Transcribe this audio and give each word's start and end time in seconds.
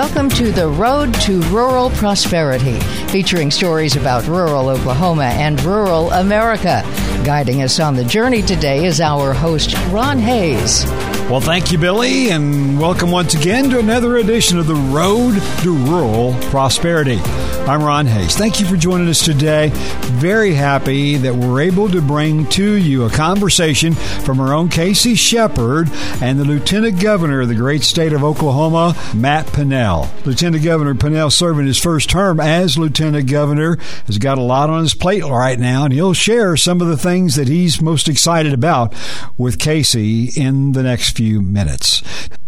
Welcome 0.00 0.30
to 0.30 0.50
The 0.50 0.66
Road 0.66 1.12
to 1.26 1.42
Rural 1.50 1.90
Prosperity, 1.90 2.80
featuring 3.08 3.50
stories 3.50 3.96
about 3.96 4.26
rural 4.26 4.70
Oklahoma 4.70 5.24
and 5.24 5.62
rural 5.62 6.10
America. 6.12 6.82
Guiding 7.22 7.60
us 7.60 7.78
on 7.78 7.96
the 7.96 8.04
journey 8.04 8.40
today 8.40 8.86
is 8.86 8.98
our 9.02 9.34
host, 9.34 9.76
Ron 9.88 10.18
Hays. 10.18 10.86
Well, 11.30 11.40
thank 11.40 11.70
you, 11.70 11.78
Billy, 11.78 12.30
and 12.30 12.76
welcome 12.80 13.12
once 13.12 13.34
again 13.34 13.70
to 13.70 13.78
another 13.78 14.16
edition 14.16 14.58
of 14.58 14.66
The 14.66 14.74
Road 14.74 15.40
to 15.62 15.72
Rural 15.72 16.34
Prosperity. 16.50 17.20
I'm 17.68 17.84
Ron 17.84 18.06
Hays. 18.06 18.34
Thank 18.34 18.58
you 18.58 18.66
for 18.66 18.76
joining 18.76 19.06
us 19.06 19.24
today. 19.24 19.70
Very 19.70 20.54
happy 20.54 21.18
that 21.18 21.32
we're 21.32 21.60
able 21.60 21.88
to 21.90 22.02
bring 22.02 22.48
to 22.48 22.74
you 22.74 23.04
a 23.04 23.10
conversation 23.10 23.92
from 23.94 24.40
our 24.40 24.52
own 24.52 24.70
Casey 24.70 25.14
Shepard 25.14 25.88
and 26.20 26.36
the 26.36 26.44
Lieutenant 26.44 27.00
Governor 27.00 27.42
of 27.42 27.48
the 27.48 27.54
great 27.54 27.82
state 27.82 28.12
of 28.12 28.24
Oklahoma, 28.24 28.96
Matt 29.14 29.46
Pinnell. 29.46 30.08
Lieutenant 30.26 30.64
Governor 30.64 30.94
Pinnell 30.94 31.30
serving 31.30 31.66
his 31.66 31.78
first 31.78 32.10
term 32.10 32.40
as 32.40 32.76
Lieutenant 32.76 33.30
Governor 33.30 33.76
has 34.06 34.18
got 34.18 34.38
a 34.38 34.42
lot 34.42 34.68
on 34.68 34.82
his 34.82 34.94
plate 34.94 35.22
right 35.22 35.60
now, 35.60 35.84
and 35.84 35.92
he'll 35.92 36.12
share 36.12 36.56
some 36.56 36.80
of 36.80 36.88
the 36.88 36.98
things 36.98 37.36
that 37.36 37.46
he's 37.46 37.80
most 37.80 38.08
excited 38.08 38.52
about 38.52 38.92
with 39.38 39.60
Casey 39.60 40.30
in 40.34 40.72
the 40.72 40.82
next 40.82 41.16
few 41.16 41.19
minutes. 41.20 42.02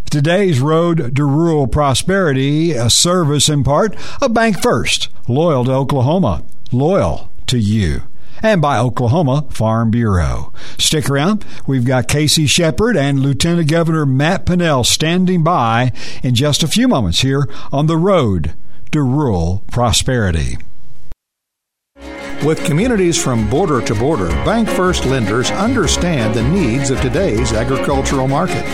Today's 0.09 0.59
Road 0.59 1.15
to 1.15 1.25
Rural 1.25 1.67
Prosperity, 1.67 2.71
a 2.71 2.89
service 2.89 3.49
in 3.49 3.63
part 3.63 3.93
of 4.21 4.31
BancFirst, 4.31 5.09
loyal 5.27 5.65
to 5.65 5.71
Oklahoma, 5.71 6.43
loyal 6.71 7.29
to 7.47 7.57
you 7.57 8.01
and 8.43 8.61
by 8.61 8.77
Oklahoma 8.77 9.45
Farm 9.49 9.89
Bureau. 9.89 10.51
Stick 10.77 11.09
around. 11.09 11.45
We've 11.65 11.85
got 11.85 12.07
Casey 12.07 12.45
Shepard 12.45 12.97
and 12.97 13.21
Lieutenant 13.21 13.69
Governor 13.69 14.05
Matt 14.05 14.45
Pinnell 14.45 14.85
standing 14.85 15.43
by 15.43 15.93
in 16.21 16.35
just 16.35 16.61
a 16.61 16.67
few 16.67 16.87
moments 16.87 17.21
here 17.21 17.47
on 17.71 17.87
the 17.87 17.97
road 17.97 18.53
to 18.91 19.01
rural 19.01 19.63
prosperity. 19.71 20.57
With 22.45 22.65
communities 22.65 23.21
from 23.21 23.49
border 23.49 23.79
to 23.81 23.95
border, 23.95 24.27
BancFirst 24.43 25.09
lenders 25.09 25.49
understand 25.51 26.35
the 26.35 26.43
needs 26.43 26.89
of 26.89 26.99
today's 26.99 27.53
agricultural 27.53 28.27
market. 28.27 28.65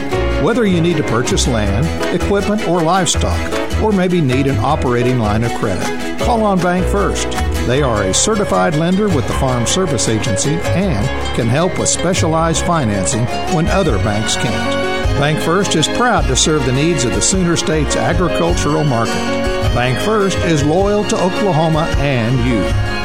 Whether 0.44 0.66
you 0.66 0.81
need 0.81 0.98
to 0.98 1.03
purchase 1.03 1.48
land, 1.48 1.86
equipment, 2.20 2.67
or 2.67 2.81
livestock, 2.81 3.40
or 3.80 3.92
maybe 3.92 4.22
need 4.22 4.47
an 4.47 4.58
operating 4.58 5.20
line 5.20 5.44
of 5.44 5.53
credit, 5.59 5.86
call 6.20 6.44
on 6.44 6.58
BancFirst. 6.58 7.67
They 7.67 7.84
are 7.84 8.02
a 8.02 8.14
certified 8.14 8.75
lender 8.75 9.08
with 9.08 9.28
the 9.28 9.34
Farm 9.34 9.67
Service 9.67 10.09
Agency 10.09 10.56
and 10.56 11.06
can 11.36 11.45
help 11.45 11.78
with 11.78 11.90
specialized 11.90 12.66
financing 12.66 13.25
when 13.56 13.67
other 13.67 14.00
banks 14.00 14.36
can't. 14.36 14.90
BancFirst 15.22 15.75
is 15.75 15.88
proud 15.90 16.25
to 16.25 16.36
serve 16.36 16.66
the 16.66 16.72
needs 16.72 17.03
of 17.03 17.12
the 17.12 17.22
Sooner 17.22 17.56
State's 17.56 17.95
agricultural 17.95 18.84
market. 18.84 19.38
BancFirst 19.73 20.45
is 20.45 20.64
loyal 20.64 21.03
to 21.06 21.16
Oklahoma 21.16 21.86
and 21.98 22.38
you. 22.48 22.59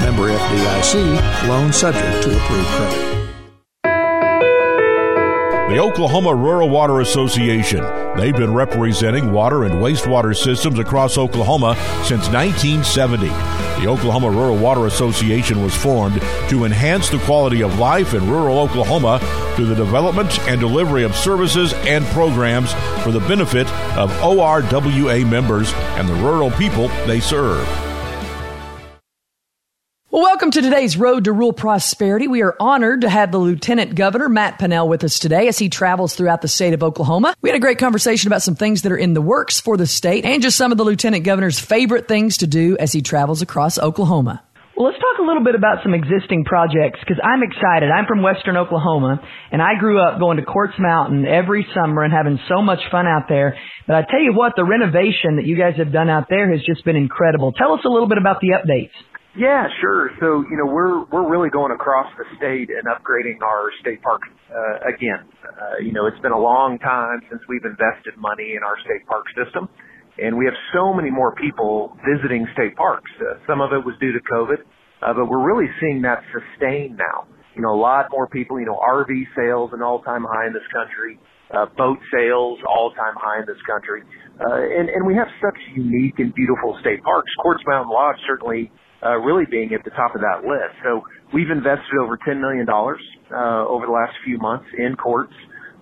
Member 0.04 0.30
FDIC, 0.30 1.48
loan 1.48 1.72
subject 1.72 2.22
to 2.22 2.36
approved 2.36 2.68
credit 2.68 3.14
the 5.74 5.80
Oklahoma 5.80 6.32
Rural 6.32 6.68
Water 6.68 7.00
Association. 7.00 7.80
They've 8.16 8.36
been 8.36 8.54
representing 8.54 9.32
water 9.32 9.64
and 9.64 9.74
wastewater 9.76 10.36
systems 10.36 10.78
across 10.78 11.18
Oklahoma 11.18 11.74
since 12.04 12.28
1970. 12.28 13.63
The 13.80 13.88
Oklahoma 13.88 14.30
Rural 14.30 14.56
Water 14.56 14.86
Association 14.86 15.62
was 15.62 15.74
formed 15.74 16.20
to 16.48 16.64
enhance 16.64 17.08
the 17.10 17.18
quality 17.18 17.62
of 17.62 17.78
life 17.78 18.14
in 18.14 18.30
rural 18.30 18.58
Oklahoma 18.58 19.18
through 19.54 19.66
the 19.66 19.74
development 19.74 20.38
and 20.48 20.60
delivery 20.60 21.04
of 21.04 21.14
services 21.14 21.72
and 21.72 22.04
programs 22.06 22.72
for 23.02 23.10
the 23.10 23.20
benefit 23.20 23.68
of 23.96 24.10
ORWA 24.22 25.24
members 25.28 25.72
and 25.96 26.08
the 26.08 26.14
rural 26.14 26.50
people 26.52 26.88
they 27.06 27.20
serve. 27.20 27.93
Well, 30.14 30.22
welcome 30.22 30.52
to 30.52 30.62
today's 30.62 30.96
Road 30.96 31.24
to 31.24 31.32
Rural 31.32 31.52
Prosperity. 31.52 32.28
We 32.28 32.42
are 32.42 32.54
honored 32.60 33.00
to 33.00 33.10
have 33.10 33.32
the 33.32 33.38
Lieutenant 33.38 33.96
Governor, 33.96 34.28
Matt 34.28 34.60
Pinnell, 34.60 34.86
with 34.86 35.02
us 35.02 35.18
today 35.18 35.48
as 35.48 35.58
he 35.58 35.68
travels 35.68 36.14
throughout 36.14 36.40
the 36.40 36.46
state 36.46 36.72
of 36.72 36.84
Oklahoma. 36.84 37.34
We 37.42 37.50
had 37.50 37.56
a 37.56 37.60
great 37.60 37.78
conversation 37.78 38.28
about 38.28 38.40
some 38.40 38.54
things 38.54 38.82
that 38.82 38.92
are 38.92 38.96
in 38.96 39.14
the 39.14 39.20
works 39.20 39.58
for 39.58 39.76
the 39.76 39.88
state 39.88 40.24
and 40.24 40.40
just 40.40 40.56
some 40.56 40.70
of 40.70 40.78
the 40.78 40.84
Lieutenant 40.84 41.24
Governor's 41.24 41.58
favorite 41.58 42.06
things 42.06 42.36
to 42.36 42.46
do 42.46 42.76
as 42.78 42.92
he 42.92 43.02
travels 43.02 43.42
across 43.42 43.76
Oklahoma. 43.76 44.40
Well, 44.76 44.86
let's 44.86 45.02
talk 45.02 45.18
a 45.18 45.26
little 45.26 45.42
bit 45.42 45.56
about 45.56 45.82
some 45.82 45.94
existing 45.94 46.44
projects 46.44 47.00
because 47.00 47.18
I'm 47.18 47.42
excited. 47.42 47.90
I'm 47.90 48.06
from 48.06 48.22
Western 48.22 48.56
Oklahoma 48.56 49.18
and 49.50 49.60
I 49.60 49.74
grew 49.80 50.00
up 50.00 50.20
going 50.20 50.36
to 50.36 50.44
Quartz 50.44 50.74
Mountain 50.78 51.26
every 51.26 51.66
summer 51.74 52.04
and 52.04 52.12
having 52.12 52.38
so 52.48 52.62
much 52.62 52.78
fun 52.92 53.08
out 53.08 53.24
there. 53.28 53.58
But 53.88 53.96
I 53.96 54.02
tell 54.08 54.22
you 54.22 54.32
what, 54.32 54.52
the 54.54 54.62
renovation 54.62 55.42
that 55.42 55.44
you 55.44 55.58
guys 55.58 55.74
have 55.78 55.90
done 55.92 56.08
out 56.08 56.28
there 56.30 56.52
has 56.52 56.60
just 56.64 56.84
been 56.84 56.94
incredible. 56.94 57.50
Tell 57.50 57.72
us 57.72 57.80
a 57.84 57.90
little 57.90 58.08
bit 58.08 58.18
about 58.18 58.38
the 58.38 58.54
updates. 58.54 58.94
Yeah, 59.36 59.66
sure. 59.80 60.10
So, 60.20 60.46
you 60.46 60.56
know, 60.56 60.66
we're 60.66 61.04
we're 61.10 61.26
really 61.28 61.50
going 61.50 61.72
across 61.72 62.06
the 62.18 62.24
state 62.38 62.70
and 62.70 62.86
upgrading 62.86 63.42
our 63.42 63.66
state 63.80 64.00
parks 64.00 64.28
uh, 64.46 64.86
again. 64.86 65.26
Uh, 65.42 65.82
you 65.82 65.90
know, 65.90 66.06
it's 66.06 66.18
been 66.22 66.32
a 66.32 66.38
long 66.38 66.78
time 66.78 67.18
since 67.28 67.42
we've 67.48 67.64
invested 67.66 68.14
money 68.16 68.54
in 68.54 68.62
our 68.62 68.78
state 68.86 69.02
park 69.10 69.26
system, 69.34 69.68
and 70.22 70.38
we 70.38 70.44
have 70.46 70.54
so 70.72 70.94
many 70.94 71.10
more 71.10 71.34
people 71.34 71.98
visiting 72.06 72.46
state 72.54 72.76
parks. 72.76 73.10
Uh, 73.18 73.34
some 73.46 73.60
of 73.60 73.74
it 73.74 73.82
was 73.82 73.98
due 73.98 74.12
to 74.14 74.22
COVID, 74.30 74.62
uh, 75.02 75.14
but 75.18 75.26
we're 75.26 75.42
really 75.42 75.66
seeing 75.82 76.02
that 76.02 76.22
sustain 76.30 76.94
now. 76.94 77.26
You 77.58 77.62
know, 77.62 77.74
a 77.74 77.80
lot 77.80 78.06
more 78.14 78.28
people. 78.30 78.60
You 78.60 78.66
know, 78.66 78.78
RV 78.78 79.10
sales 79.34 79.70
an 79.74 79.82
all-time 79.82 80.22
high 80.30 80.46
in 80.46 80.52
this 80.54 80.66
country. 80.70 81.18
Uh, 81.50 81.66
boat 81.76 81.98
sales 82.14 82.58
all-time 82.70 83.18
high 83.18 83.42
in 83.42 83.46
this 83.46 83.60
country, 83.66 84.02
uh, 84.38 84.62
and 84.78 84.86
and 84.94 85.02
we 85.02 85.14
have 85.18 85.26
such 85.42 85.58
unique 85.74 86.22
and 86.22 86.30
beautiful 86.34 86.78
state 86.80 87.02
parks. 87.02 87.30
Quartz 87.42 87.62
Mountain 87.66 87.90
Lodge 87.90 88.16
certainly 88.26 88.70
uh, 89.04 89.18
really 89.18 89.44
being 89.50 89.74
at 89.74 89.84
the 89.84 89.90
top 89.90 90.14
of 90.14 90.20
that 90.20 90.42
list. 90.42 90.74
So 90.82 91.02
we've 91.32 91.50
invested 91.50 91.98
over 92.00 92.16
$10 92.16 92.40
million 92.40 92.66
uh, 92.68 93.68
over 93.68 93.86
the 93.86 93.92
last 93.92 94.14
few 94.24 94.38
months 94.38 94.66
in 94.78 94.96
Quartz, 94.96 95.32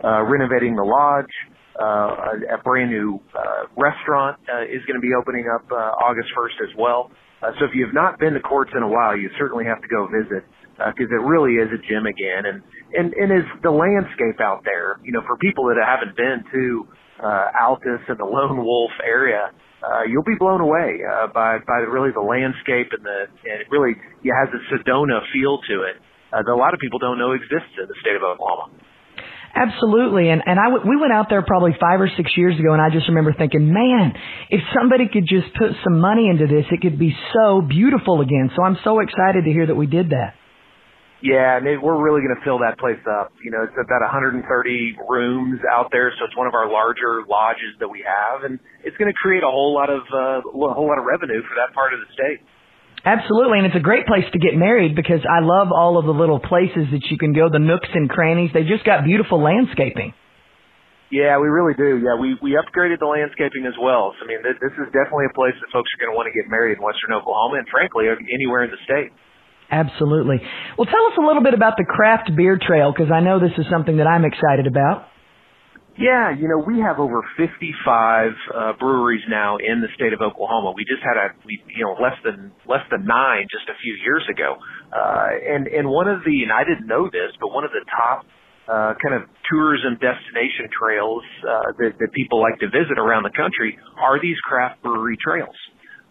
uh, 0.04 0.22
renovating 0.22 0.76
the 0.76 0.84
lodge. 0.84 1.32
Uh, 1.72 2.36
a, 2.52 2.60
a 2.60 2.62
brand 2.62 2.90
new 2.90 3.18
uh, 3.32 3.64
restaurant 3.80 4.36
uh, 4.44 4.60
is 4.62 4.84
going 4.84 4.94
to 4.94 5.00
be 5.00 5.16
opening 5.16 5.48
up 5.48 5.64
uh, 5.72 6.04
August 6.04 6.28
1st 6.36 6.68
as 6.68 6.76
well. 6.76 7.10
Uh, 7.42 7.50
so 7.58 7.64
if 7.64 7.72
you 7.74 7.84
have 7.84 7.94
not 7.94 8.18
been 8.20 8.34
to 8.34 8.40
Quartz 8.40 8.70
in 8.76 8.82
a 8.82 8.88
while, 8.88 9.16
you 9.16 9.30
certainly 9.38 9.64
have 9.64 9.80
to 9.80 9.88
go 9.88 10.06
visit 10.06 10.44
because 10.76 11.08
uh, 11.10 11.16
it 11.16 11.24
really 11.24 11.56
is 11.56 11.68
a 11.72 11.80
gym 11.88 12.06
again. 12.06 12.44
And 12.44 12.62
and 12.92 13.12
and 13.14 13.32
is 13.32 13.48
the 13.62 13.70
landscape 13.70 14.40
out 14.40 14.62
there, 14.64 15.00
you 15.02 15.12
know, 15.12 15.22
for 15.26 15.36
people 15.36 15.64
that 15.72 15.80
haven't 15.80 16.16
been 16.16 16.44
to 16.52 16.86
uh, 17.24 17.46
Altus 17.60 18.04
and 18.08 18.18
the 18.18 18.24
Lone 18.24 18.64
Wolf 18.64 18.92
area, 19.04 19.50
uh, 19.82 20.02
you'll 20.06 20.24
be 20.26 20.38
blown 20.38 20.60
away 20.60 21.02
uh, 21.02 21.26
by 21.28 21.58
by 21.66 21.82
the, 21.82 21.90
really 21.90 22.10
the 22.14 22.22
landscape 22.22 22.94
and 22.94 23.04
the 23.04 23.18
and 23.44 23.60
it 23.60 23.68
really 23.70 23.92
it 24.22 24.34
has 24.34 24.48
a 24.54 24.60
Sedona 24.70 25.20
feel 25.34 25.58
to 25.68 25.82
it 25.90 25.96
uh, 26.32 26.42
that 26.42 26.52
a 26.52 26.56
lot 26.56 26.74
of 26.74 26.80
people 26.80 26.98
don't 26.98 27.18
know 27.18 27.32
exists 27.32 27.74
in 27.76 27.86
the 27.86 27.98
state 28.00 28.16
of 28.16 28.22
Oklahoma. 28.22 28.70
Absolutely, 29.54 30.30
and 30.30 30.42
and 30.46 30.58
I 30.58 30.72
w- 30.72 30.88
we 30.88 30.96
went 30.96 31.12
out 31.12 31.28
there 31.28 31.42
probably 31.42 31.76
five 31.78 32.00
or 32.00 32.08
six 32.16 32.32
years 32.36 32.58
ago, 32.58 32.72
and 32.72 32.80
I 32.80 32.88
just 32.88 33.08
remember 33.08 33.34
thinking, 33.36 33.72
man, 33.72 34.14
if 34.48 34.62
somebody 34.72 35.08
could 35.12 35.28
just 35.28 35.52
put 35.58 35.76
some 35.84 36.00
money 36.00 36.30
into 36.30 36.46
this, 36.46 36.64
it 36.70 36.80
could 36.80 36.98
be 36.98 37.14
so 37.34 37.60
beautiful 37.60 38.22
again. 38.22 38.50
So 38.56 38.64
I'm 38.64 38.78
so 38.82 39.00
excited 39.00 39.44
to 39.44 39.52
hear 39.52 39.66
that 39.66 39.74
we 39.74 39.86
did 39.86 40.10
that. 40.10 40.40
Yeah, 41.22 41.56
and 41.56 41.66
it, 41.70 41.78
we're 41.78 42.02
really 42.02 42.18
going 42.18 42.34
to 42.34 42.42
fill 42.42 42.58
that 42.66 42.82
place 42.82 42.98
up. 43.06 43.30
You 43.46 43.54
know, 43.54 43.62
it's 43.62 43.78
about 43.78 44.02
130 44.02 44.42
rooms 45.06 45.62
out 45.70 45.94
there, 45.94 46.10
so 46.18 46.26
it's 46.26 46.34
one 46.34 46.50
of 46.50 46.54
our 46.58 46.66
larger 46.66 47.22
lodges 47.30 47.78
that 47.78 47.86
we 47.86 48.02
have, 48.02 48.42
and 48.42 48.58
it's 48.82 48.98
going 48.98 49.06
to 49.06 49.14
create 49.14 49.46
a 49.46 49.50
whole 49.50 49.70
lot 49.70 49.86
of 49.86 50.02
uh, 50.10 50.42
a 50.42 50.74
whole 50.74 50.90
lot 50.90 50.98
of 50.98 51.06
revenue 51.06 51.38
for 51.46 51.54
that 51.54 51.70
part 51.78 51.94
of 51.94 52.02
the 52.02 52.10
state. 52.10 52.42
Absolutely, 53.06 53.62
and 53.62 53.70
it's 53.70 53.78
a 53.78 53.82
great 53.82 54.02
place 54.06 54.26
to 54.34 54.38
get 54.42 54.58
married 54.58 54.98
because 54.98 55.22
I 55.22 55.46
love 55.46 55.70
all 55.70 55.94
of 55.94 56.10
the 56.10 56.14
little 56.14 56.42
places 56.42 56.90
that 56.90 57.06
you 57.06 57.18
can 57.18 57.34
go, 57.34 57.46
the 57.46 57.62
nooks 57.62 57.90
and 57.94 58.10
crannies. 58.10 58.50
They 58.50 58.66
just 58.66 58.82
got 58.82 59.06
beautiful 59.06 59.38
landscaping. 59.38 60.14
Yeah, 61.14 61.38
we 61.38 61.46
really 61.46 61.78
do. 61.78 62.02
Yeah, 62.02 62.18
we 62.18 62.34
we 62.42 62.58
upgraded 62.58 62.98
the 62.98 63.06
landscaping 63.06 63.62
as 63.62 63.78
well. 63.78 64.10
So 64.18 64.24
I 64.24 64.26
mean, 64.26 64.42
this, 64.42 64.58
this 64.58 64.74
is 64.74 64.90
definitely 64.90 65.30
a 65.30 65.34
place 65.38 65.54
that 65.62 65.70
folks 65.70 65.86
are 65.94 66.00
going 66.02 66.10
to 66.10 66.18
want 66.18 66.26
to 66.26 66.34
get 66.34 66.50
married 66.50 66.74
in 66.74 66.82
Western 66.82 67.14
Oklahoma, 67.14 67.62
and 67.62 67.68
frankly, 67.70 68.10
anywhere 68.10 68.66
in 68.66 68.74
the 68.74 68.82
state. 68.82 69.14
Absolutely. 69.72 70.36
Well, 70.76 70.84
tell 70.84 71.06
us 71.08 71.16
a 71.16 71.24
little 71.24 71.42
bit 71.42 71.54
about 71.54 71.80
the 71.80 71.88
craft 71.88 72.28
beer 72.36 72.60
trail 72.60 72.92
because 72.92 73.08
I 73.08 73.20
know 73.20 73.40
this 73.40 73.56
is 73.56 73.64
something 73.72 73.96
that 73.96 74.06
I'm 74.06 74.28
excited 74.28 74.68
about. 74.68 75.08
Yeah, 75.96 76.32
you 76.32 76.48
know, 76.48 76.60
we 76.60 76.80
have 76.80 77.00
over 77.00 77.20
55 77.36 77.48
uh, 77.48 78.72
breweries 78.80 79.24
now 79.28 79.56
in 79.56 79.80
the 79.80 79.88
state 79.96 80.12
of 80.12 80.20
Oklahoma. 80.20 80.72
We 80.76 80.84
just 80.84 81.04
had 81.04 81.16
a, 81.16 81.36
we, 81.44 81.60
you 81.72 81.84
know, 81.84 81.96
less 82.00 82.16
than 82.24 82.52
less 82.68 82.84
than 82.92 83.04
nine 83.04 83.44
just 83.48 83.68
a 83.68 83.76
few 83.76 83.96
years 84.00 84.24
ago. 84.28 84.56
Uh, 84.88 85.56
and 85.56 85.68
and 85.68 85.88
one 85.88 86.08
of 86.08 86.24
the, 86.24 86.44
and 86.44 86.52
I 86.52 86.64
didn't 86.64 86.88
know 86.88 87.08
this, 87.12 87.32
but 87.40 87.52
one 87.52 87.64
of 87.64 87.72
the 87.72 87.84
top 87.92 88.24
uh, 88.68 88.92
kind 89.04 89.20
of 89.20 89.28
tourism 89.48 90.00
destination 90.00 90.72
trails 90.72 91.24
uh, 91.44 91.76
that, 91.76 91.92
that 92.00 92.08
people 92.12 92.40
like 92.40 92.56
to 92.60 92.72
visit 92.72 92.96
around 92.96 93.24
the 93.24 93.36
country 93.36 93.76
are 94.00 94.16
these 94.20 94.40
craft 94.44 94.80
brewery 94.80 95.16
trails 95.20 95.56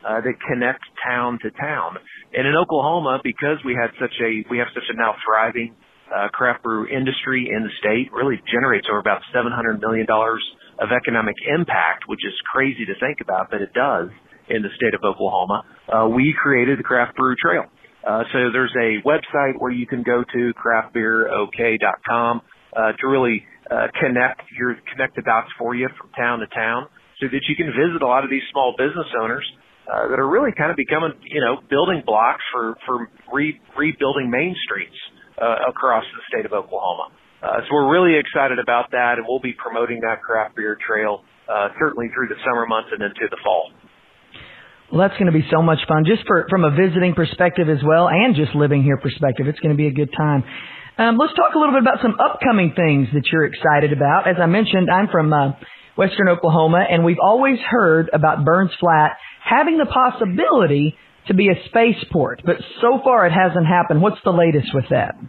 uh, 0.07 0.21
that 0.21 0.33
connect 0.47 0.83
town 1.05 1.39
to 1.43 1.49
town. 1.51 1.97
And 2.33 2.47
in 2.47 2.55
Oklahoma, 2.55 3.19
because 3.23 3.57
we 3.65 3.73
had 3.73 3.91
such 3.99 4.13
a 4.21 4.45
we 4.49 4.57
have 4.57 4.67
such 4.73 4.87
a 4.89 4.95
now 4.95 5.15
thriving 5.25 5.75
uh, 6.09 6.27
craft 6.29 6.63
brew 6.63 6.87
industry 6.87 7.49
in 7.49 7.63
the 7.63 7.73
state, 7.79 8.11
really 8.11 8.41
generates 8.51 8.87
over 8.89 8.99
about 8.99 9.21
seven 9.33 9.51
hundred 9.51 9.79
million 9.79 10.05
dollars 10.05 10.43
of 10.79 10.89
economic 10.91 11.35
impact, 11.47 12.07
which 12.07 12.21
is 12.25 12.33
crazy 12.51 12.85
to 12.85 12.95
think 12.99 13.21
about, 13.21 13.51
but 13.51 13.61
it 13.61 13.73
does 13.73 14.09
in 14.49 14.61
the 14.61 14.69
state 14.75 14.93
of 14.93 15.01
Oklahoma, 15.03 15.63
uh, 15.87 16.07
we 16.07 16.33
created 16.35 16.79
the 16.79 16.83
Craft 16.83 17.15
Brew 17.15 17.35
Trail. 17.35 17.65
Uh, 18.05 18.23
so 18.33 18.49
there's 18.51 18.73
a 18.75 18.99
website 19.07 19.53
where 19.59 19.71
you 19.71 19.85
can 19.85 20.03
go 20.03 20.23
to 20.23 20.53
craftbeerok.com 20.57 22.41
uh, 22.75 22.91
to 22.99 23.07
really 23.07 23.45
uh, 23.69 23.87
connect 23.99 24.41
your 24.57 24.75
connect 24.91 25.15
the 25.15 25.21
dots 25.21 25.47
for 25.57 25.75
you 25.75 25.87
from 25.99 26.09
town 26.17 26.39
to 26.39 26.47
town, 26.47 26.87
so 27.19 27.27
that 27.31 27.41
you 27.47 27.55
can 27.55 27.67
visit 27.67 28.01
a 28.01 28.07
lot 28.07 28.23
of 28.23 28.29
these 28.29 28.41
small 28.51 28.73
business 28.77 29.07
owners 29.21 29.45
uh, 29.91 30.07
that 30.07 30.19
are 30.19 30.29
really 30.29 30.55
kind 30.55 30.71
of 30.71 30.77
becoming 30.77 31.11
you 31.27 31.41
know 31.41 31.59
building 31.69 32.01
blocks 32.05 32.43
for 32.53 32.75
for 32.85 33.11
re, 33.33 33.59
rebuilding 33.75 34.31
main 34.31 34.55
streets 34.63 34.95
uh, 35.35 35.67
across 35.67 36.05
the 36.15 36.23
state 36.31 36.45
of 36.45 36.53
Oklahoma. 36.53 37.11
Uh, 37.43 37.59
so 37.65 37.73
we're 37.73 37.91
really 37.91 38.17
excited 38.17 38.59
about 38.59 38.91
that, 38.91 39.17
and 39.17 39.25
we'll 39.27 39.43
be 39.43 39.53
promoting 39.57 39.99
that 40.01 40.21
craft 40.21 40.55
beer 40.55 40.77
trail 40.79 41.25
uh, 41.49 41.67
certainly 41.79 42.07
through 42.13 42.29
the 42.29 42.39
summer 42.45 42.65
months 42.65 42.89
and 42.93 43.01
into 43.03 43.27
the 43.29 43.37
fall. 43.43 43.71
Well, 44.91 45.01
that's 45.01 45.17
going 45.19 45.31
to 45.31 45.35
be 45.35 45.43
so 45.51 45.61
much 45.61 45.79
fun, 45.87 46.05
just 46.05 46.27
for 46.27 46.45
from 46.49 46.63
a 46.63 46.71
visiting 46.71 47.15
perspective 47.15 47.67
as 47.67 47.83
well, 47.83 48.07
and 48.07 48.35
just 48.35 48.55
living 48.55 48.83
here 48.83 48.97
perspective. 48.97 49.47
It's 49.47 49.59
going 49.59 49.75
to 49.75 49.79
be 49.79 49.87
a 49.87 49.95
good 49.95 50.11
time. 50.15 50.43
Um, 50.97 51.17
let's 51.17 51.33
talk 51.33 51.55
a 51.55 51.59
little 51.59 51.73
bit 51.73 51.81
about 51.81 51.99
some 52.01 52.15
upcoming 52.19 52.73
things 52.75 53.07
that 53.13 53.23
you're 53.31 53.45
excited 53.45 53.91
about. 53.91 54.27
As 54.27 54.35
I 54.39 54.45
mentioned, 54.45 54.87
I'm 54.91 55.07
from 55.07 55.33
uh, 55.33 55.59
Western 55.97 56.29
Oklahoma, 56.29 56.83
and 56.87 57.03
we've 57.03 57.23
always 57.23 57.57
heard 57.59 58.09
about 58.13 58.45
Burns 58.45 58.71
Flat 58.79 59.17
having 59.51 59.77
the 59.77 59.85
possibility 59.85 60.95
to 61.27 61.35
be 61.35 61.51
a 61.51 61.57
spaceport, 61.67 62.41
but 62.45 62.55
so 62.79 63.03
far 63.03 63.27
it 63.27 63.35
hasn't 63.35 63.67
happened. 63.67 64.01
What's 64.01 64.23
the 64.23 64.31
latest 64.31 64.71
with 64.73 64.87
that? 64.89 65.19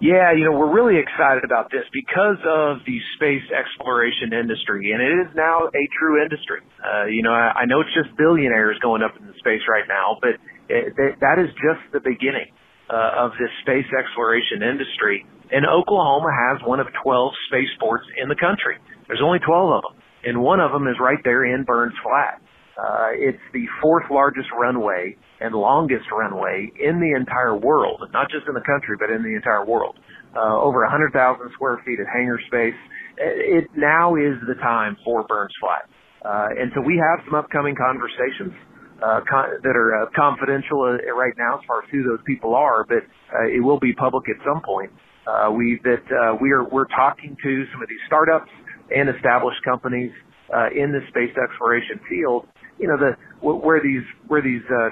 Yeah, 0.00 0.32
you 0.32 0.48
know, 0.48 0.56
we're 0.56 0.72
really 0.72 0.96
excited 0.96 1.44
about 1.44 1.68
this 1.68 1.84
because 1.92 2.40
of 2.48 2.80
the 2.88 2.96
space 3.20 3.44
exploration 3.52 4.32
industry, 4.32 4.96
and 4.96 5.02
it 5.02 5.28
is 5.28 5.30
now 5.36 5.68
a 5.68 5.84
true 6.00 6.22
industry. 6.22 6.64
Uh, 6.80 7.04
you 7.12 7.20
know, 7.20 7.36
I, 7.36 7.52
I 7.52 7.64
know 7.68 7.84
it's 7.84 7.92
just 7.92 8.16
billionaires 8.16 8.80
going 8.80 9.02
up 9.04 9.12
into 9.20 9.36
space 9.44 9.60
right 9.68 9.84
now, 9.84 10.16
but 10.24 10.40
it, 10.72 10.96
that 11.20 11.36
is 11.36 11.52
just 11.60 11.84
the 11.92 12.00
beginning 12.00 12.48
uh, 12.88 13.28
of 13.28 13.36
this 13.36 13.52
space 13.60 13.84
exploration 13.92 14.64
industry. 14.64 15.26
And 15.52 15.68
Oklahoma 15.68 16.32
has 16.32 16.64
one 16.64 16.80
of 16.80 16.88
12 17.04 17.32
spaceports 17.52 18.08
in 18.16 18.32
the 18.32 18.40
country. 18.40 18.80
There's 19.04 19.20
only 19.20 19.44
12 19.44 19.52
of 19.52 19.82
them, 19.84 20.00
and 20.24 20.40
one 20.40 20.64
of 20.64 20.72
them 20.72 20.88
is 20.88 20.96
right 20.96 21.20
there 21.28 21.44
in 21.44 21.68
Burns 21.68 21.98
Flat. 22.00 22.40
Uh, 22.80 23.12
it's 23.12 23.42
the 23.52 23.66
fourth 23.82 24.04
largest 24.10 24.48
runway 24.58 25.14
and 25.40 25.54
longest 25.54 26.06
runway 26.10 26.70
in 26.80 26.98
the 26.98 27.12
entire 27.12 27.54
world, 27.54 28.00
not 28.12 28.30
just 28.30 28.48
in 28.48 28.54
the 28.54 28.64
country, 28.64 28.96
but 28.98 29.10
in 29.10 29.22
the 29.22 29.34
entire 29.36 29.64
world. 29.64 29.98
Uh, 30.34 30.56
over 30.56 30.80
100,000 30.80 31.12
square 31.52 31.82
feet 31.84 32.00
of 32.00 32.06
hangar 32.06 32.40
space. 32.46 32.78
It, 33.18 33.64
it 33.64 33.70
now 33.76 34.14
is 34.14 34.40
the 34.48 34.54
time 34.62 34.96
for 35.04 35.24
Burns 35.24 35.52
Flat. 35.60 35.90
Uh, 36.24 36.56
and 36.56 36.72
so 36.74 36.80
we 36.80 36.96
have 36.96 37.24
some 37.26 37.34
upcoming 37.34 37.74
conversations 37.76 38.54
uh, 39.02 39.20
con- 39.28 39.60
that 39.62 39.76
are 39.76 40.04
uh, 40.04 40.06
confidential 40.16 40.80
uh, 40.84 41.12
right 41.12 41.34
now 41.36 41.58
as 41.58 41.64
far 41.66 41.82
as 41.82 41.88
who 41.90 42.02
those 42.02 42.20
people 42.26 42.54
are, 42.54 42.84
but 42.84 43.04
uh, 43.34 43.48
it 43.48 43.60
will 43.60 43.80
be 43.80 43.92
public 43.92 44.24
at 44.28 44.36
some 44.44 44.62
point. 44.62 44.90
Uh, 45.26 45.50
we 45.52 45.80
that 45.84 46.04
uh, 46.08 46.36
we 46.40 46.50
are 46.50 46.64
we're 46.64 46.88
talking 46.88 47.36
to 47.42 47.64
some 47.72 47.82
of 47.82 47.88
these 47.88 48.00
startups 48.06 48.50
and 48.94 49.08
established 49.08 49.60
companies 49.64 50.12
uh, 50.52 50.68
in 50.74 50.92
the 50.92 51.00
space 51.08 51.32
exploration 51.36 52.00
field 52.08 52.48
you 52.80 52.88
know 52.88 52.96
the 52.96 53.12
where 53.44 53.80
these 53.82 54.02
where 54.26 54.42
these 54.42 54.64
uh, 54.72 54.90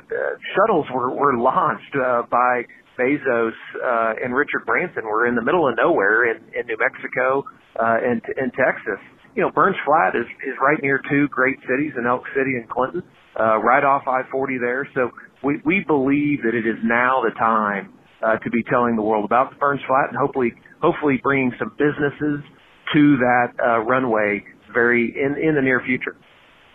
shuttles 0.55 0.87
were 0.93 1.11
were 1.11 1.37
launched 1.37 1.97
uh, 1.97 2.23
by 2.31 2.63
Bezos 2.99 3.57
uh, 3.79 4.23
and 4.23 4.35
Richard 4.35 4.67
Branson 4.67 5.05
were 5.05 5.27
in 5.27 5.35
the 5.35 5.43
middle 5.43 5.69
of 5.69 5.77
nowhere 5.77 6.31
in, 6.31 6.37
in 6.53 6.67
New 6.67 6.77
Mexico 6.77 7.45
uh, 7.81 7.97
and 8.03 8.21
in 8.37 8.51
Texas. 8.53 9.01
You 9.35 9.43
know, 9.43 9.51
Burns 9.51 9.77
Flat 9.87 10.17
is 10.17 10.27
is 10.45 10.55
right 10.61 10.79
near 10.83 11.01
two 11.09 11.29
great 11.29 11.59
cities 11.63 11.93
in 11.97 12.07
Elk 12.07 12.25
City 12.37 12.57
and 12.57 12.69
Clinton, 12.69 13.03
uh, 13.39 13.59
right 13.59 13.85
off 13.85 14.03
I-40 14.07 14.61
there. 14.61 14.89
So 14.95 15.11
we 15.43 15.63
we 15.65 15.85
believe 15.87 16.43
that 16.43 16.55
it 16.55 16.67
is 16.67 16.77
now 16.85 17.23
the 17.23 17.33
time 17.39 17.95
uh, 18.21 18.37
to 18.39 18.51
be 18.51 18.63
telling 18.65 18.97
the 18.97 19.03
world 19.03 19.25
about 19.25 19.51
the 19.51 19.57
Burns 19.57 19.81
Flat 19.87 20.11
and 20.11 20.19
hopefully 20.19 20.53
hopefully 20.83 21.21
bringing 21.23 21.53
some 21.59 21.71
businesses 21.79 22.45
to 22.93 23.17
that 23.19 23.49
uh, 23.65 23.79
runway 23.81 24.43
very 24.75 25.15
in 25.15 25.37
in 25.41 25.55
the 25.55 25.63
near 25.63 25.81
future. 25.87 26.17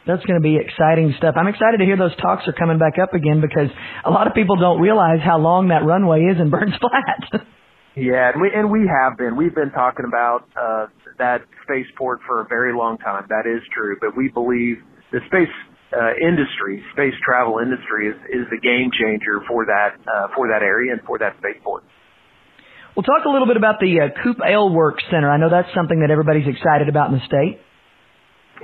That's 0.06 0.24
going 0.26 0.36
to 0.36 0.44
be 0.44 0.60
exciting 0.60 1.14
stuff. 1.18 1.36
I'm 1.38 1.48
excited 1.48 1.78
to 1.80 1.86
hear 1.86 1.96
those 1.96 2.16
talks 2.18 2.44
are 2.48 2.54
coming 2.54 2.78
back 2.78 3.00
up 3.00 3.14
again 3.14 3.40
because 3.40 3.72
a 4.04 4.12
lot 4.12 4.28
of 4.28 4.34
people 4.34 4.58
don't 4.58 4.82
realize 4.82 5.24
how 5.24 5.40
long 5.40 5.70
that 5.70 5.86
runway 5.86 6.28
is 6.28 6.40
in 6.40 6.50
Burns 6.54 6.76
Flat. 6.80 7.48
yeah, 7.96 8.32
and 8.34 8.42
we 8.42 8.52
and 8.54 8.70
we 8.70 8.84
have 8.84 9.18
been. 9.18 9.38
We've 9.38 9.56
been 9.56 9.72
talking 9.72 10.04
about 10.06 10.44
uh, 10.60 10.88
that 11.20 11.48
spaceport 11.64 12.20
for 12.28 12.42
a 12.42 12.48
very 12.48 12.76
long 12.76 12.98
time. 12.98 13.26
That 13.30 13.48
is 13.48 13.64
true, 13.74 13.96
but 14.02 14.18
we 14.18 14.28
believe 14.28 14.84
the 15.12 15.20
space 15.28 15.54
uh, 15.96 16.12
industry, 16.20 16.84
space 16.92 17.16
travel 17.24 17.60
industry, 17.64 18.10
is 18.12 18.18
is 18.28 18.46
the 18.52 18.60
game 18.60 18.92
changer 18.92 19.40
for 19.48 19.66
that 19.66 19.96
uh, 20.04 20.28
for 20.36 20.52
that 20.52 20.64
area 20.64 20.92
and 20.92 21.02
for 21.08 21.18
that 21.20 21.38
spaceport. 21.40 21.84
We'll 22.96 23.04
talk 23.08 23.26
a 23.26 23.30
little 23.30 23.48
bit 23.48 23.58
about 23.58 23.80
the 23.80 24.04
uh, 24.04 24.22
Coop 24.22 24.38
Ale 24.46 24.70
Works 24.70 25.04
Center. 25.10 25.32
I 25.32 25.38
know 25.38 25.50
that's 25.50 25.74
something 25.74 26.02
that 26.02 26.12
everybody's 26.12 26.46
excited 26.46 26.90
about 26.90 27.10
in 27.10 27.18
the 27.18 27.26
state. 27.26 27.58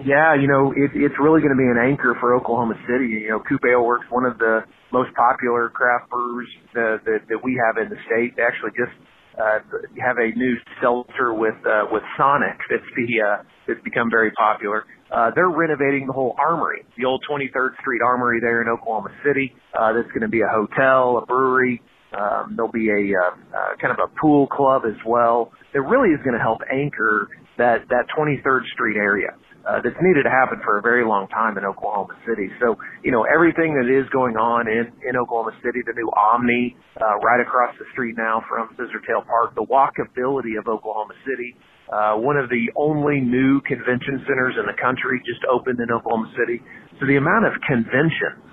Yeah, 0.05 0.35
you 0.35 0.47
know, 0.47 0.71
it, 0.71 0.91
it's 0.95 1.15
really 1.19 1.41
going 1.41 1.51
to 1.51 1.59
be 1.59 1.67
an 1.67 1.79
anchor 1.79 2.15
for 2.19 2.35
Oklahoma 2.35 2.75
City. 2.87 3.27
You 3.27 3.29
know, 3.35 3.43
Coop 3.47 3.61
Ale 3.67 3.83
Works, 3.83 4.05
one 4.09 4.25
of 4.25 4.37
the 4.37 4.61
most 4.91 5.13
popular 5.15 5.69
craft 5.69 6.09
brewers 6.09 6.47
that, 6.73 6.99
that, 7.05 7.19
that 7.29 7.39
we 7.43 7.59
have 7.59 7.81
in 7.81 7.89
the 7.89 7.99
state. 8.07 8.35
They 8.37 8.43
actually 8.43 8.71
just 8.79 8.95
uh, 9.39 9.59
have 9.99 10.17
a 10.17 10.35
new 10.37 10.55
seltzer 10.81 11.33
with 11.33 11.55
uh, 11.65 11.87
with 11.91 12.03
Sonic 12.17 12.59
that's 12.69 12.83
the 12.95 13.07
uh, 13.21 13.43
that's 13.67 13.81
become 13.83 14.09
very 14.09 14.31
popular. 14.31 14.85
Uh, 15.11 15.31
they're 15.33 15.49
renovating 15.49 16.07
the 16.07 16.13
whole 16.13 16.35
armory, 16.37 16.85
the 16.97 17.05
old 17.05 17.23
23rd 17.29 17.73
Street 17.81 18.01
Armory 18.05 18.39
there 18.41 18.61
in 18.61 18.67
Oklahoma 18.67 19.09
City. 19.25 19.53
Uh, 19.73 19.93
that's 19.93 20.09
going 20.09 20.21
to 20.21 20.29
be 20.29 20.41
a 20.41 20.49
hotel, 20.51 21.17
a 21.17 21.25
brewery. 21.25 21.81
Um, 22.13 22.53
there'll 22.55 22.71
be 22.71 22.89
a 22.89 23.13
uh, 23.13 23.31
uh, 23.55 23.75
kind 23.81 23.93
of 23.93 23.99
a 23.99 24.09
pool 24.19 24.47
club 24.47 24.83
as 24.85 24.97
well. 25.05 25.51
It 25.73 25.79
really 25.79 26.09
is 26.09 26.19
going 26.23 26.37
to 26.37 26.41
help 26.41 26.59
anchor 26.71 27.27
that 27.57 27.87
that 27.89 28.05
23rd 28.17 28.65
Street 28.73 28.97
area 28.97 29.29
uh, 29.69 29.77
that's 29.85 30.01
needed 30.01 30.25
to 30.25 30.33
happen 30.33 30.57
for 30.65 30.81
a 30.81 30.81
very 30.81 31.05
long 31.05 31.29
time 31.29 31.57
in 31.57 31.63
Oklahoma 31.63 32.17
City. 32.25 32.49
So, 32.57 32.73
you 33.05 33.11
know, 33.13 33.21
everything 33.29 33.77
that 33.77 33.85
is 33.85 34.09
going 34.09 34.33
on 34.33 34.65
in, 34.65 34.89
in 35.05 35.13
Oklahoma 35.13 35.53
City, 35.61 35.85
the 35.85 35.93
new 35.93 36.09
Omni, 36.17 36.73
uh, 36.97 37.21
right 37.21 37.37
across 37.37 37.77
the 37.77 37.85
street 37.93 38.17
now 38.17 38.41
from 38.49 38.73
Scissortail 38.73 39.21
Park, 39.29 39.53
the 39.53 39.65
walkability 39.69 40.57
of 40.57 40.65
Oklahoma 40.65 41.13
City, 41.21 41.53
uh, 41.93 42.17
one 42.17 42.37
of 42.37 42.49
the 42.49 42.73
only 42.73 43.21
new 43.21 43.61
convention 43.61 44.25
centers 44.25 44.57
in 44.57 44.65
the 44.65 44.77
country 44.81 45.21
just 45.21 45.45
opened 45.45 45.77
in 45.77 45.93
Oklahoma 45.93 46.33
City. 46.33 46.65
So 46.97 47.05
the 47.05 47.21
amount 47.21 47.45
of 47.45 47.53
conventions 47.61 48.49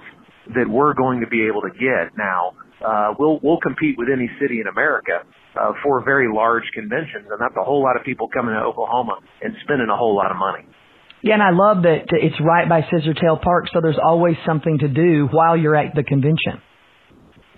that 0.52 0.68
we're 0.68 0.92
going 0.92 1.24
to 1.24 1.26
be 1.26 1.48
able 1.48 1.64
to 1.64 1.72
get 1.72 2.12
now, 2.16 2.52
uh, 2.84 3.16
we'll, 3.18 3.40
we'll 3.40 3.60
compete 3.64 3.96
with 3.96 4.12
any 4.12 4.28
city 4.36 4.60
in 4.60 4.68
America, 4.68 5.24
uh, 5.56 5.72
for 5.82 6.04
very 6.04 6.28
large 6.28 6.64
conventions. 6.74 7.24
And 7.32 7.40
that's 7.40 7.56
a 7.56 7.64
whole 7.64 7.82
lot 7.82 7.96
of 7.96 8.04
people 8.04 8.28
coming 8.28 8.52
to 8.52 8.60
Oklahoma 8.60 9.18
and 9.40 9.56
spending 9.64 9.88
a 9.88 9.96
whole 9.96 10.14
lot 10.14 10.30
of 10.30 10.36
money. 10.36 10.68
Yeah, 11.26 11.34
and 11.34 11.42
I 11.42 11.50
love 11.50 11.82
that 11.82 12.06
it's 12.14 12.38
right 12.38 12.70
by 12.70 12.86
Scissortail 12.86 13.42
Park, 13.42 13.66
so 13.74 13.82
there's 13.82 13.98
always 13.98 14.38
something 14.46 14.78
to 14.78 14.86
do 14.86 15.26
while 15.34 15.58
you're 15.58 15.74
at 15.74 15.90
the 15.90 16.06
convention. 16.06 16.62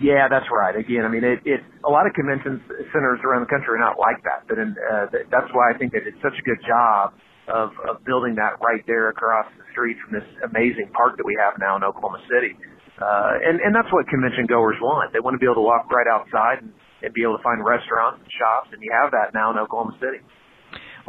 Yeah, 0.01 0.25
that's 0.25 0.49
right. 0.49 0.73
Again, 0.73 1.05
I 1.05 1.09
mean, 1.13 1.21
it, 1.21 1.45
it 1.45 1.61
a 1.85 1.91
lot 1.93 2.09
of 2.09 2.17
convention 2.17 2.65
centers 2.89 3.21
around 3.21 3.45
the 3.45 3.51
country 3.53 3.77
are 3.77 3.83
not 3.83 4.01
like 4.01 4.17
that, 4.25 4.49
but 4.49 4.57
in, 4.57 4.73
uh, 4.73 5.13
that's 5.29 5.53
why 5.53 5.69
I 5.69 5.77
think 5.77 5.93
they 5.93 6.01
did 6.01 6.17
such 6.17 6.33
a 6.33 6.41
good 6.41 6.57
job 6.65 7.13
of, 7.45 7.69
of 7.85 8.01
building 8.09 8.33
that 8.41 8.57
right 8.57 8.81
there 8.89 9.13
across 9.13 9.45
the 9.53 9.61
street 9.69 10.01
from 10.01 10.17
this 10.17 10.25
amazing 10.49 10.89
park 10.97 11.21
that 11.21 11.27
we 11.27 11.37
have 11.37 11.61
now 11.61 11.77
in 11.77 11.85
Oklahoma 11.85 12.25
City. 12.25 12.57
Uh, 12.97 13.37
and, 13.37 13.61
and 13.61 13.69
that's 13.69 13.93
what 13.93 14.09
convention 14.09 14.49
goers 14.49 14.81
want. 14.81 15.13
They 15.13 15.21
want 15.21 15.37
to 15.37 15.41
be 15.41 15.45
able 15.45 15.61
to 15.61 15.67
walk 15.69 15.85
right 15.93 16.09
outside 16.09 16.65
and, 16.65 16.73
and 17.05 17.13
be 17.13 17.21
able 17.21 17.37
to 17.37 17.43
find 17.45 17.61
restaurants 17.61 18.17
and 18.17 18.33
shops, 18.33 18.73
and 18.73 18.81
you 18.81 18.89
have 18.97 19.13
that 19.13 19.37
now 19.37 19.53
in 19.53 19.61
Oklahoma 19.61 19.93
City. 20.01 20.25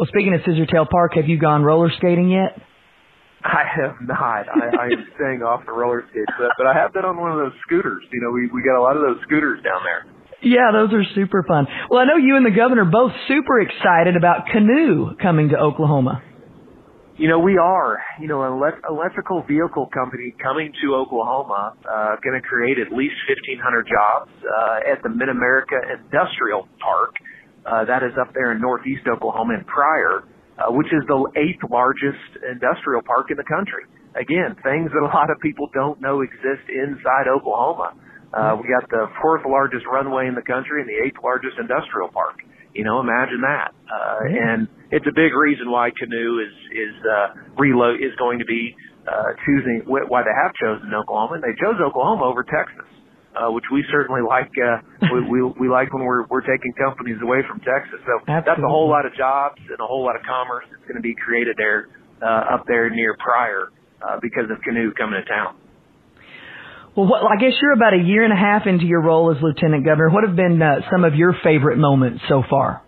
Well, 0.00 0.08
speaking 0.08 0.32
of 0.32 0.40
Scissortail 0.48 0.88
Park, 0.88 1.12
have 1.20 1.28
you 1.28 1.36
gone 1.36 1.62
roller 1.62 1.92
skating 1.98 2.30
yet? 2.30 2.56
I 3.44 3.68
have 3.68 4.00
not. 4.00 4.48
I, 4.48 4.72
I 4.72 4.84
am 4.96 5.04
staying 5.20 5.44
off 5.44 5.60
the 5.66 5.76
roller 5.76 6.08
skates, 6.08 6.32
but, 6.40 6.56
but 6.56 6.66
I 6.66 6.72
have 6.72 6.94
been 6.94 7.04
on 7.04 7.20
one 7.20 7.32
of 7.32 7.36
those 7.36 7.52
scooters. 7.68 8.00
You 8.10 8.24
know, 8.24 8.32
we 8.32 8.48
we 8.48 8.64
got 8.64 8.80
a 8.80 8.82
lot 8.82 8.96
of 8.96 9.04
those 9.04 9.20
scooters 9.28 9.60
down 9.60 9.84
there. 9.84 10.08
Yeah, 10.40 10.72
those 10.72 10.88
are 10.96 11.04
super 11.14 11.44
fun. 11.44 11.68
Well, 11.92 12.00
I 12.00 12.06
know 12.08 12.16
you 12.16 12.40
and 12.40 12.46
the 12.48 12.56
governor 12.56 12.88
are 12.88 12.90
both 12.90 13.12
super 13.28 13.60
excited 13.60 14.16
about 14.16 14.48
Canoo 14.48 15.20
coming 15.20 15.50
to 15.50 15.60
Oklahoma. 15.60 16.24
You 17.20 17.28
know, 17.28 17.38
we 17.38 17.60
are. 17.60 18.00
You 18.22 18.28
know, 18.28 18.40
an 18.40 18.56
electrical 18.88 19.44
vehicle 19.44 19.92
company 19.92 20.32
coming 20.40 20.72
to 20.80 20.96
Oklahoma, 20.96 21.76
uh, 21.84 22.16
going 22.24 22.40
to 22.40 22.46
create 22.48 22.80
at 22.80 22.88
least 22.88 23.20
1,500 23.28 23.84
jobs 23.84 24.32
uh, 24.48 24.96
at 24.96 25.04
the 25.04 25.12
Mid 25.12 25.28
America 25.28 25.76
Industrial 25.92 26.64
Park. 26.80 27.20
Uh, 27.66 27.84
that 27.84 28.02
is 28.02 28.12
up 28.20 28.32
there 28.34 28.52
in 28.52 28.60
northeast 28.60 29.06
Oklahoma 29.06 29.54
in 29.54 29.64
Pryor, 29.64 30.24
uh, 30.58 30.72
which 30.72 30.88
is 30.88 31.02
the 31.08 31.20
eighth 31.36 31.60
largest 31.70 32.40
industrial 32.40 33.02
park 33.02 33.30
in 33.30 33.36
the 33.36 33.44
country. 33.44 33.84
Again, 34.16 34.56
things 34.64 34.90
that 34.90 35.02
a 35.02 35.12
lot 35.12 35.30
of 35.30 35.38
people 35.40 35.68
don't 35.72 36.00
know 36.00 36.22
exist 36.22 36.66
inside 36.68 37.28
Oklahoma. 37.28 37.94
Uh, 38.32 38.56
we 38.58 38.66
got 38.70 38.88
the 38.90 39.06
fourth 39.20 39.42
largest 39.46 39.86
runway 39.86 40.26
in 40.26 40.34
the 40.34 40.42
country 40.42 40.80
and 40.80 40.88
the 40.88 40.98
eighth 41.02 41.18
largest 41.22 41.58
industrial 41.58 42.08
park. 42.08 42.38
You 42.74 42.84
know, 42.84 43.00
imagine 43.00 43.42
that. 43.42 43.74
Uh, 43.90 44.30
and 44.30 44.68
it's 44.90 45.06
a 45.06 45.14
big 45.14 45.34
reason 45.34 45.70
why 45.70 45.90
Canoo 45.90 46.38
is 46.38 46.54
is 46.70 46.94
uh, 47.02 47.26
reload 47.58 47.98
is 47.98 48.14
going 48.18 48.38
to 48.38 48.46
be 48.46 48.74
uh, 49.06 49.34
choosing 49.46 49.82
why 49.86 50.22
they 50.22 50.34
have 50.34 50.54
chosen 50.54 50.94
Oklahoma. 50.94 51.42
And 51.42 51.42
they 51.42 51.58
chose 51.58 51.82
Oklahoma 51.82 52.22
over 52.24 52.46
Texas, 52.46 52.86
uh, 53.36 53.50
which 53.50 53.64
we 53.72 53.84
certainly 53.90 54.22
like. 54.22 54.50
Uh, 54.58 54.82
we, 55.12 55.20
we 55.28 55.38
we 55.60 55.68
like 55.68 55.92
when 55.92 56.04
we're 56.04 56.26
we're 56.26 56.42
taking 56.42 56.72
companies 56.74 57.18
away 57.22 57.40
from 57.48 57.60
Texas. 57.60 58.00
So 58.06 58.20
Absolutely. 58.26 58.42
that's 58.46 58.62
a 58.62 58.68
whole 58.68 58.88
lot 58.88 59.06
of 59.06 59.14
jobs 59.14 59.60
and 59.68 59.78
a 59.78 59.86
whole 59.86 60.04
lot 60.04 60.16
of 60.16 60.22
commerce 60.22 60.64
that's 60.70 60.82
going 60.82 60.98
to 60.98 61.04
be 61.04 61.14
created 61.14 61.56
there 61.56 61.88
uh, 62.22 62.58
up 62.58 62.64
there 62.66 62.90
near 62.90 63.16
Pryor 63.18 63.70
uh, 64.02 64.18
because 64.20 64.50
of 64.50 64.58
Canoo 64.66 64.92
coming 64.96 65.20
to 65.22 65.26
town. 65.28 65.56
Well, 66.96 67.06
what, 67.06 67.22
I 67.22 67.40
guess 67.40 67.54
you're 67.62 67.72
about 67.72 67.94
a 67.94 68.02
year 68.02 68.24
and 68.24 68.32
a 68.32 68.36
half 68.36 68.66
into 68.66 68.84
your 68.84 69.00
role 69.00 69.30
as 69.30 69.40
lieutenant 69.40 69.84
governor. 69.84 70.10
What 70.10 70.26
have 70.26 70.34
been 70.34 70.60
uh, 70.60 70.82
some 70.90 71.04
of 71.04 71.14
your 71.14 71.34
favorite 71.44 71.78
moments 71.78 72.20
so 72.28 72.42
far? 72.50 72.82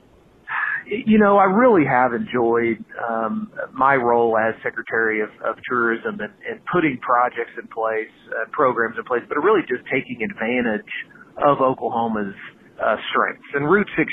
You 0.93 1.19
know, 1.19 1.39
I 1.39 1.45
really 1.45 1.89
have 1.89 2.13
enjoyed 2.13 2.85
um, 3.01 3.51
my 3.73 3.95
role 3.95 4.37
as 4.37 4.53
Secretary 4.63 5.23
of, 5.23 5.31
of 5.41 5.57
Tourism 5.67 6.21
and, 6.21 6.33
and 6.45 6.61
putting 6.71 6.99
projects 7.01 7.57
in 7.57 7.67
place, 7.69 8.13
uh, 8.29 8.45
programs 8.53 8.97
in 8.99 9.05
place, 9.05 9.23
but 9.27 9.41
really 9.41 9.63
just 9.65 9.89
taking 9.89 10.21
advantage 10.21 10.93
of 11.41 11.65
Oklahoma's 11.65 12.37
uh, 12.77 12.97
strengths. 13.09 13.49
And 13.55 13.65
Route 13.65 13.89
66 13.97 14.05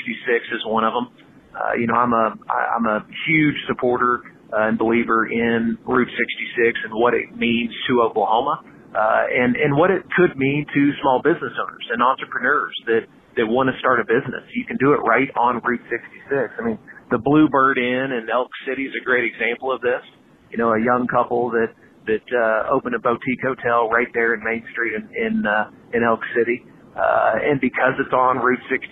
is 0.56 0.62
one 0.64 0.84
of 0.84 0.94
them. 0.96 1.12
Uh, 1.52 1.76
you 1.76 1.86
know, 1.86 1.94
I'm 1.94 2.14
a 2.14 2.32
I'm 2.48 2.86
a 2.86 3.04
huge 3.28 3.56
supporter 3.68 4.24
uh, 4.48 4.72
and 4.72 4.78
believer 4.78 5.26
in 5.26 5.76
Route 5.84 6.08
66 6.08 6.78
and 6.84 6.94
what 6.94 7.12
it 7.12 7.36
means 7.36 7.74
to 7.88 8.00
Oklahoma 8.00 8.64
uh, 8.94 9.22
and 9.28 9.56
and 9.56 9.76
what 9.76 9.90
it 9.90 10.02
could 10.16 10.38
mean 10.38 10.64
to 10.72 10.80
small 11.02 11.20
business 11.22 11.52
owners 11.60 11.86
and 11.92 12.02
entrepreneurs 12.02 12.74
that 12.86 13.04
that 13.36 13.46
want 13.46 13.70
to 13.70 13.76
start 13.78 14.00
a 14.00 14.06
business. 14.06 14.42
You 14.54 14.64
can 14.64 14.76
do 14.78 14.92
it 14.92 15.00
right 15.06 15.30
on 15.36 15.60
Route 15.62 15.84
66. 15.86 16.54
I 16.58 16.62
mean, 16.62 16.78
the 17.10 17.18
Bluebird 17.18 17.78
Inn 17.78 18.10
in 18.14 18.26
Elk 18.30 18.50
City 18.66 18.84
is 18.84 18.94
a 19.00 19.04
great 19.04 19.24
example 19.26 19.70
of 19.72 19.80
this. 19.80 20.02
You 20.50 20.58
know, 20.58 20.74
a 20.74 20.80
young 20.82 21.06
couple 21.06 21.50
that 21.50 21.70
that 22.06 22.26
uh, 22.32 22.74
opened 22.74 22.94
a 22.94 22.98
boutique 22.98 23.42
hotel 23.44 23.88
right 23.88 24.08
there 24.14 24.34
in 24.34 24.42
Main 24.42 24.64
Street 24.72 24.94
in 24.98 25.04
in, 25.14 25.46
uh, 25.46 25.70
in 25.94 26.02
Elk 26.02 26.20
City, 26.34 26.64
uh, 26.96 27.38
and 27.38 27.60
because 27.60 27.94
it's 28.02 28.12
on 28.12 28.38
Route 28.38 28.62
66, 28.66 28.90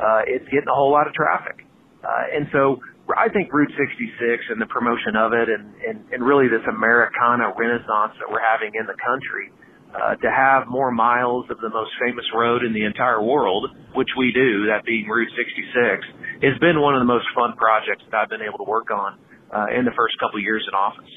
uh, 0.00 0.22
it's 0.26 0.44
getting 0.50 0.66
a 0.66 0.74
whole 0.74 0.90
lot 0.90 1.06
of 1.06 1.14
traffic. 1.14 1.66
Uh, 2.02 2.34
and 2.34 2.46
so 2.52 2.78
I 3.14 3.30
think 3.30 3.52
Route 3.52 3.70
66 3.70 4.50
and 4.50 4.58
the 4.58 4.66
promotion 4.66 5.14
of 5.14 5.30
it 5.30 5.46
and, 5.46 5.70
and, 5.78 5.96
and 6.10 6.20
really 6.26 6.50
this 6.50 6.64
Americana 6.66 7.54
renaissance 7.54 8.18
that 8.18 8.26
we're 8.26 8.42
having 8.42 8.74
in 8.74 8.86
the 8.90 8.98
country, 8.98 9.54
uh, 9.94 10.16
to 10.16 10.28
have 10.30 10.68
more 10.68 10.90
miles 10.90 11.46
of 11.50 11.58
the 11.60 11.70
most 11.70 11.90
famous 12.00 12.24
road 12.34 12.64
in 12.64 12.72
the 12.72 12.84
entire 12.84 13.22
world, 13.22 13.70
which 13.94 14.08
we 14.18 14.32
do, 14.32 14.66
that 14.66 14.84
being 14.84 15.06
Route 15.08 15.30
66, 15.36 16.42
has 16.42 16.58
been 16.60 16.80
one 16.80 16.94
of 16.94 17.00
the 17.00 17.08
most 17.08 17.26
fun 17.34 17.56
projects 17.56 18.04
that 18.10 18.16
I've 18.16 18.28
been 18.28 18.42
able 18.42 18.58
to 18.58 18.68
work 18.68 18.90
on, 18.90 19.18
uh, 19.54 19.66
in 19.76 19.84
the 19.84 19.92
first 19.96 20.18
couple 20.18 20.38
of 20.38 20.44
years 20.44 20.64
in 20.68 20.74
office. 20.74 21.10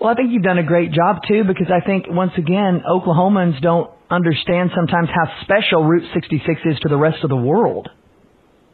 Well, 0.00 0.10
I 0.10 0.14
think 0.14 0.32
you've 0.32 0.42
done 0.42 0.58
a 0.58 0.66
great 0.66 0.92
job 0.92 1.22
too, 1.26 1.44
because 1.44 1.70
I 1.70 1.84
think 1.84 2.06
once 2.08 2.32
again, 2.36 2.82
Oklahomans 2.86 3.60
don't 3.62 3.90
understand 4.10 4.70
sometimes 4.74 5.08
how 5.08 5.42
special 5.42 5.84
Route 5.84 6.08
66 6.12 6.60
is 6.64 6.78
to 6.80 6.88
the 6.88 6.98
rest 6.98 7.22
of 7.22 7.30
the 7.30 7.36
world. 7.36 7.88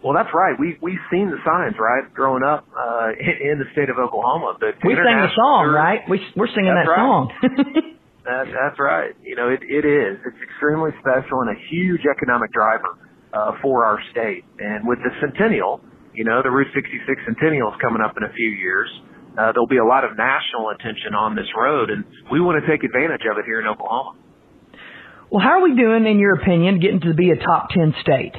Well, 0.03 0.15
that's 0.15 0.33
right. 0.33 0.57
We 0.59 0.79
we've 0.81 1.05
seen 1.13 1.29
the 1.29 1.37
signs, 1.45 1.77
right? 1.79 2.09
Growing 2.15 2.43
up 2.43 2.67
uh, 2.73 3.13
in, 3.21 3.53
in 3.53 3.59
the 3.59 3.67
state 3.73 3.91
of 3.91 3.99
Oklahoma, 3.99 4.57
but 4.59 4.81
we 4.83 4.95
sang 4.95 5.21
the 5.21 5.29
song, 5.37 5.69
right? 5.69 6.01
We 6.09 6.21
we're 6.35 6.49
singing 6.49 6.73
that 6.73 6.89
right. 6.89 6.97
song. 6.97 7.29
that, 8.25 8.45
that's 8.53 8.79
right. 8.79 9.15
You 9.23 9.37
know, 9.37 9.49
it 9.49 9.61
it 9.65 9.85
is. 9.85 10.21
It's 10.27 10.41
extremely 10.43 10.91
special 11.01 11.41
and 11.41 11.51
a 11.57 11.59
huge 11.71 12.03
economic 12.05 12.53
driver 12.53 12.99
uh, 13.33 13.53
for 13.63 13.85
our 13.85 13.99
state. 14.13 14.45
And 14.59 14.87
with 14.87 14.99
the 15.01 15.11
centennial, 15.21 15.81
you 16.15 16.25
know, 16.25 16.43
the 16.43 16.51
Route 16.51 16.69
66 16.75 17.01
centennial 17.25 17.73
is 17.73 17.79
coming 17.81 18.03
up 18.03 18.17
in 18.17 18.25
a 18.25 18.33
few 18.33 18.51
years. 18.51 18.91
Uh, 19.39 19.53
there'll 19.53 19.71
be 19.71 19.79
a 19.79 19.85
lot 19.85 20.05
of 20.05 20.19
national 20.19 20.69
attention 20.75 21.15
on 21.15 21.37
this 21.37 21.47
road, 21.57 21.89
and 21.89 22.05
we 22.33 22.41
want 22.41 22.61
to 22.61 22.67
take 22.67 22.83
advantage 22.83 23.23
of 23.31 23.39
it 23.39 23.45
here 23.47 23.61
in 23.61 23.67
Oklahoma. 23.67 24.19
well, 25.31 25.41
how 25.41 25.61
are 25.61 25.63
we 25.63 25.75
doing, 25.75 26.05
in 26.05 26.19
your 26.19 26.35
opinion, 26.35 26.81
getting 26.81 27.01
to 27.01 27.15
be 27.15 27.31
a 27.31 27.37
top 27.37 27.71
ten 27.71 27.95
state? 28.03 28.35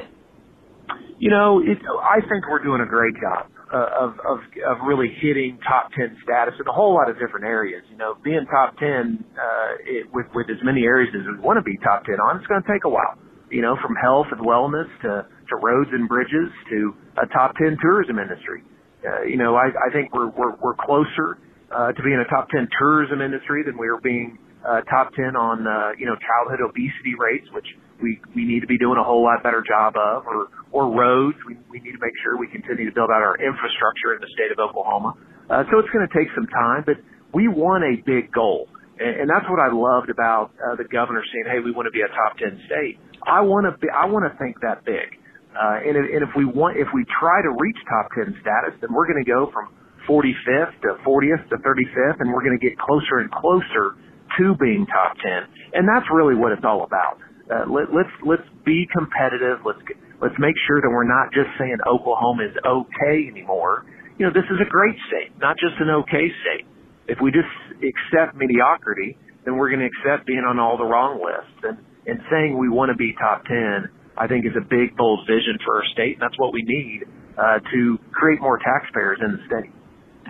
You 1.18 1.30
know, 1.30 1.60
it, 1.60 1.78
I 1.80 2.20
think 2.20 2.44
we're 2.50 2.62
doing 2.62 2.82
a 2.82 2.86
great 2.86 3.14
job 3.14 3.51
uh, 3.72 3.88
of, 3.98 4.10
of 4.20 4.38
of 4.68 4.76
really 4.86 5.08
hitting 5.20 5.58
top 5.66 5.88
ten 5.96 6.16
status 6.22 6.54
in 6.60 6.68
a 6.68 6.72
whole 6.72 6.94
lot 6.94 7.08
of 7.08 7.18
different 7.18 7.46
areas. 7.46 7.82
You 7.90 7.96
know, 7.96 8.14
being 8.22 8.44
top 8.50 8.76
ten 8.76 9.24
uh, 9.32 9.72
it, 9.80 10.12
with 10.12 10.26
with 10.34 10.50
as 10.50 10.60
many 10.62 10.84
areas 10.84 11.10
as 11.16 11.24
we 11.24 11.40
want 11.40 11.56
to 11.56 11.64
be 11.64 11.78
top 11.80 12.04
ten 12.04 12.20
on, 12.20 12.36
it's 12.36 12.46
going 12.46 12.62
to 12.62 12.68
take 12.68 12.84
a 12.84 12.92
while. 12.92 13.16
You 13.50 13.62
know, 13.62 13.76
from 13.80 13.96
health 13.96 14.28
and 14.30 14.44
wellness 14.44 14.88
to 15.02 15.24
to 15.24 15.54
roads 15.56 15.90
and 15.92 16.08
bridges 16.08 16.52
to 16.70 16.94
a 17.16 17.26
top 17.32 17.56
ten 17.56 17.76
tourism 17.80 18.18
industry. 18.18 18.62
Uh, 19.00 19.22
you 19.24 19.36
know, 19.36 19.56
I, 19.56 19.72
I 19.72 19.88
think 19.92 20.12
we're 20.12 20.28
we're, 20.28 20.54
we're 20.60 20.76
closer 20.76 21.40
uh, 21.72 21.92
to 21.92 22.00
being 22.04 22.20
a 22.20 22.28
top 22.28 22.48
ten 22.50 22.68
tourism 22.78 23.20
industry 23.20 23.64
than 23.64 23.78
we 23.78 23.88
are 23.88 24.00
being 24.00 24.38
uh, 24.62 24.80
top 24.86 25.10
10 25.14 25.34
on, 25.34 25.66
uh, 25.66 25.90
you 25.98 26.06
know, 26.06 26.14
childhood 26.22 26.62
obesity 26.62 27.18
rates, 27.18 27.46
which 27.52 27.66
we, 28.02 28.20
we 28.34 28.44
need 28.44 28.60
to 28.60 28.66
be 28.66 28.76
doing 28.76 28.98
a 28.98 29.04
whole 29.04 29.22
lot 29.22 29.42
better 29.42 29.62
job 29.62 29.94
of, 29.96 30.26
or, 30.26 30.50
or 30.74 30.90
roads. 30.90 31.38
We, 31.46 31.56
we 31.70 31.80
need 31.80 31.94
to 31.94 32.02
make 32.02 32.12
sure 32.22 32.36
we 32.36 32.50
continue 32.50 32.84
to 32.84 32.94
build 32.94 33.10
out 33.14 33.22
our 33.22 33.38
infrastructure 33.38 34.18
in 34.18 34.20
the 34.20 34.30
state 34.34 34.50
of 34.50 34.58
Oklahoma. 34.58 35.14
Uh, 35.48 35.64
so 35.70 35.78
it's 35.78 35.90
going 35.94 36.06
to 36.06 36.12
take 36.12 36.28
some 36.34 36.46
time, 36.50 36.82
but 36.84 36.98
we 37.32 37.48
want 37.48 37.86
a 37.86 38.02
big 38.04 38.34
goal. 38.34 38.68
And, 38.98 39.24
and 39.24 39.26
that's 39.30 39.46
what 39.48 39.62
I 39.62 39.70
loved 39.70 40.10
about, 40.10 40.52
uh, 40.58 40.76
the 40.76 40.84
governor 40.90 41.22
saying, 41.32 41.46
hey, 41.48 41.60
we 41.62 41.70
want 41.70 41.86
to 41.86 41.94
be 41.94 42.02
a 42.02 42.10
top 42.10 42.36
10 42.36 42.66
state. 42.66 42.98
I 43.22 43.40
want 43.40 43.70
to 43.70 43.72
be, 43.78 43.86
I 43.88 44.06
want 44.10 44.26
to 44.26 44.34
think 44.36 44.58
that 44.60 44.84
big. 44.84 45.22
Uh, 45.52 45.84
and, 45.84 45.94
if, 45.94 46.04
and 46.08 46.20
if 46.24 46.32
we 46.34 46.44
want, 46.48 46.80
if 46.80 46.88
we 46.96 47.04
try 47.20 47.44
to 47.44 47.52
reach 47.60 47.76
top 47.86 48.08
10 48.16 48.40
status, 48.40 48.74
then 48.80 48.90
we're 48.90 49.06
going 49.06 49.20
to 49.20 49.28
go 49.28 49.52
from 49.52 49.68
45th 50.08 50.74
to 50.82 50.96
40th 51.04 51.44
to 51.52 51.56
35th, 51.60 52.18
and 52.20 52.32
we're 52.32 52.42
going 52.42 52.56
to 52.58 52.64
get 52.64 52.78
closer 52.80 53.20
and 53.20 53.30
closer 53.30 53.94
to 54.38 54.56
being 54.56 54.86
top 54.88 55.14
10. 55.20 55.76
And 55.76 55.84
that's 55.86 56.06
really 56.12 56.34
what 56.34 56.52
it's 56.52 56.64
all 56.64 56.84
about. 56.84 57.20
Uh, 57.50 57.66
let, 57.70 57.90
let's, 57.90 58.14
let's 58.24 58.46
be 58.64 58.86
competitive. 58.92 59.64
Let's, 59.66 59.82
let's 60.20 60.38
make 60.38 60.54
sure 60.66 60.80
that 60.80 60.90
we're 60.90 61.08
not 61.08 61.32
just 61.34 61.50
saying 61.58 61.78
Oklahoma 61.86 62.46
is 62.50 62.56
okay 62.64 63.26
anymore. 63.26 63.84
You 64.18 64.26
know, 64.26 64.32
this 64.32 64.46
is 64.50 64.58
a 64.62 64.68
great 64.68 64.96
state, 65.08 65.34
not 65.38 65.56
just 65.58 65.74
an 65.80 65.90
okay 66.04 66.30
state. 66.46 66.66
If 67.08 67.18
we 67.20 67.32
just 67.32 67.50
accept 67.82 68.36
mediocrity, 68.36 69.18
then 69.44 69.56
we're 69.56 69.70
going 69.70 69.82
to 69.82 69.90
accept 69.90 70.26
being 70.26 70.46
on 70.46 70.58
all 70.58 70.78
the 70.78 70.86
wrong 70.86 71.18
lists. 71.18 71.58
And, 71.64 71.78
and 72.06 72.18
saying 72.30 72.58
we 72.58 72.68
want 72.68 72.90
to 72.90 72.96
be 72.96 73.14
top 73.18 73.44
10, 73.46 73.90
I 74.16 74.26
think 74.26 74.46
is 74.46 74.54
a 74.58 74.64
big, 74.64 74.96
bold 74.96 75.26
vision 75.26 75.58
for 75.64 75.82
our 75.82 75.86
state. 75.92 76.18
And 76.18 76.22
that's 76.22 76.38
what 76.38 76.52
we 76.52 76.62
need, 76.62 77.06
uh, 77.38 77.58
to 77.58 77.98
create 78.12 78.40
more 78.40 78.58
taxpayers 78.58 79.18
in 79.22 79.38
the 79.38 79.42
state. 79.46 79.70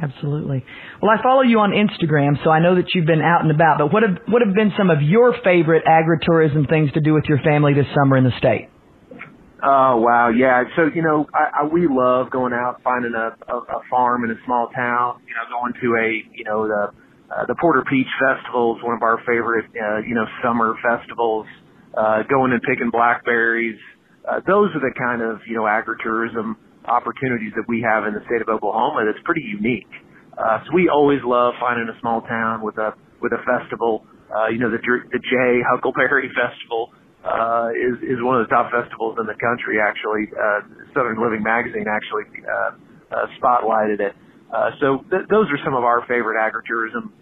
Absolutely. 0.02 0.64
Well, 1.00 1.12
I 1.12 1.22
follow 1.22 1.42
you 1.42 1.60
on 1.60 1.70
Instagram, 1.70 2.42
so 2.42 2.50
I 2.50 2.58
know 2.58 2.74
that 2.74 2.90
you've 2.92 3.06
been 3.06 3.22
out 3.22 3.42
and 3.42 3.52
about. 3.52 3.78
But 3.78 3.92
what 3.92 4.02
have 4.02 4.18
what 4.26 4.42
have 4.42 4.52
been 4.52 4.72
some 4.76 4.90
of 4.90 5.00
your 5.00 5.32
favorite 5.44 5.84
agritourism 5.86 6.68
things 6.68 6.90
to 6.94 7.00
do 7.00 7.14
with 7.14 7.24
your 7.28 7.38
family 7.38 7.72
this 7.72 7.86
summer 7.94 8.16
in 8.16 8.24
the 8.24 8.34
state? 8.36 8.68
Oh 9.62 10.02
wow, 10.02 10.30
yeah. 10.34 10.64
So 10.74 10.90
you 10.92 11.02
know, 11.02 11.26
I, 11.32 11.62
I, 11.62 11.66
we 11.70 11.86
love 11.86 12.30
going 12.30 12.52
out 12.52 12.82
finding 12.82 13.14
a, 13.14 13.30
a, 13.46 13.56
a 13.78 13.80
farm 13.88 14.24
in 14.24 14.32
a 14.32 14.38
small 14.44 14.70
town. 14.74 15.22
You 15.22 15.34
know, 15.38 15.46
going 15.54 15.72
to 15.78 15.88
a 16.02 16.36
you 16.36 16.44
know 16.50 16.66
the 16.66 16.90
uh, 17.30 17.46
the 17.46 17.54
Porter 17.54 17.84
Peach 17.88 18.10
Festival 18.18 18.74
is 18.76 18.82
one 18.82 18.96
of 18.96 19.02
our 19.04 19.18
favorite 19.18 19.70
uh, 19.70 19.98
you 20.02 20.16
know 20.16 20.26
summer 20.42 20.74
festivals. 20.82 21.46
Uh, 21.94 22.22
going 22.24 22.50
and 22.52 22.62
picking 22.62 22.90
blackberries. 22.90 23.78
Uh, 24.26 24.40
those 24.46 24.70
are 24.74 24.80
the 24.80 24.90
kind 24.98 25.22
of 25.22 25.38
you 25.46 25.54
know 25.54 25.62
agritourism 25.62 26.56
opportunities 26.86 27.52
that 27.54 27.64
we 27.68 27.82
have 27.82 28.06
in 28.06 28.14
the 28.14 28.22
state 28.26 28.42
of 28.42 28.48
Oklahoma 28.48 29.06
that's 29.06 29.22
pretty 29.24 29.44
unique. 29.44 29.90
Uh, 30.34 30.64
so 30.64 30.74
we 30.74 30.88
always 30.88 31.20
love 31.24 31.54
finding 31.60 31.86
a 31.86 31.96
small 32.00 32.22
town 32.22 32.62
with 32.62 32.78
a 32.78 32.94
with 33.20 33.32
a 33.32 33.42
festival. 33.44 34.04
Uh, 34.32 34.48
you 34.48 34.58
know, 34.58 34.70
the 34.70 34.80
the 34.80 35.20
Jay 35.20 35.52
Huckleberry 35.68 36.30
Festival 36.40 36.90
uh, 37.22 37.70
is 37.76 38.00
is 38.02 38.18
one 38.24 38.40
of 38.40 38.48
the 38.48 38.52
top 38.52 38.72
festivals 38.72 39.20
in 39.20 39.26
the 39.28 39.38
country. 39.38 39.78
Actually, 39.78 40.26
uh, 40.32 40.60
Southern 40.96 41.20
Living 41.20 41.42
Magazine 41.44 41.86
actually 41.86 42.26
uh, 42.42 42.72
uh, 43.12 43.26
spotlighted 43.38 44.00
it. 44.00 44.14
Uh, 44.50 44.70
so 44.80 44.86
th- 45.08 45.28
those 45.30 45.46
are 45.52 45.60
some 45.64 45.76
of 45.76 45.84
our 45.84 46.04
favorite 46.08 46.36
agritourism 46.40 47.12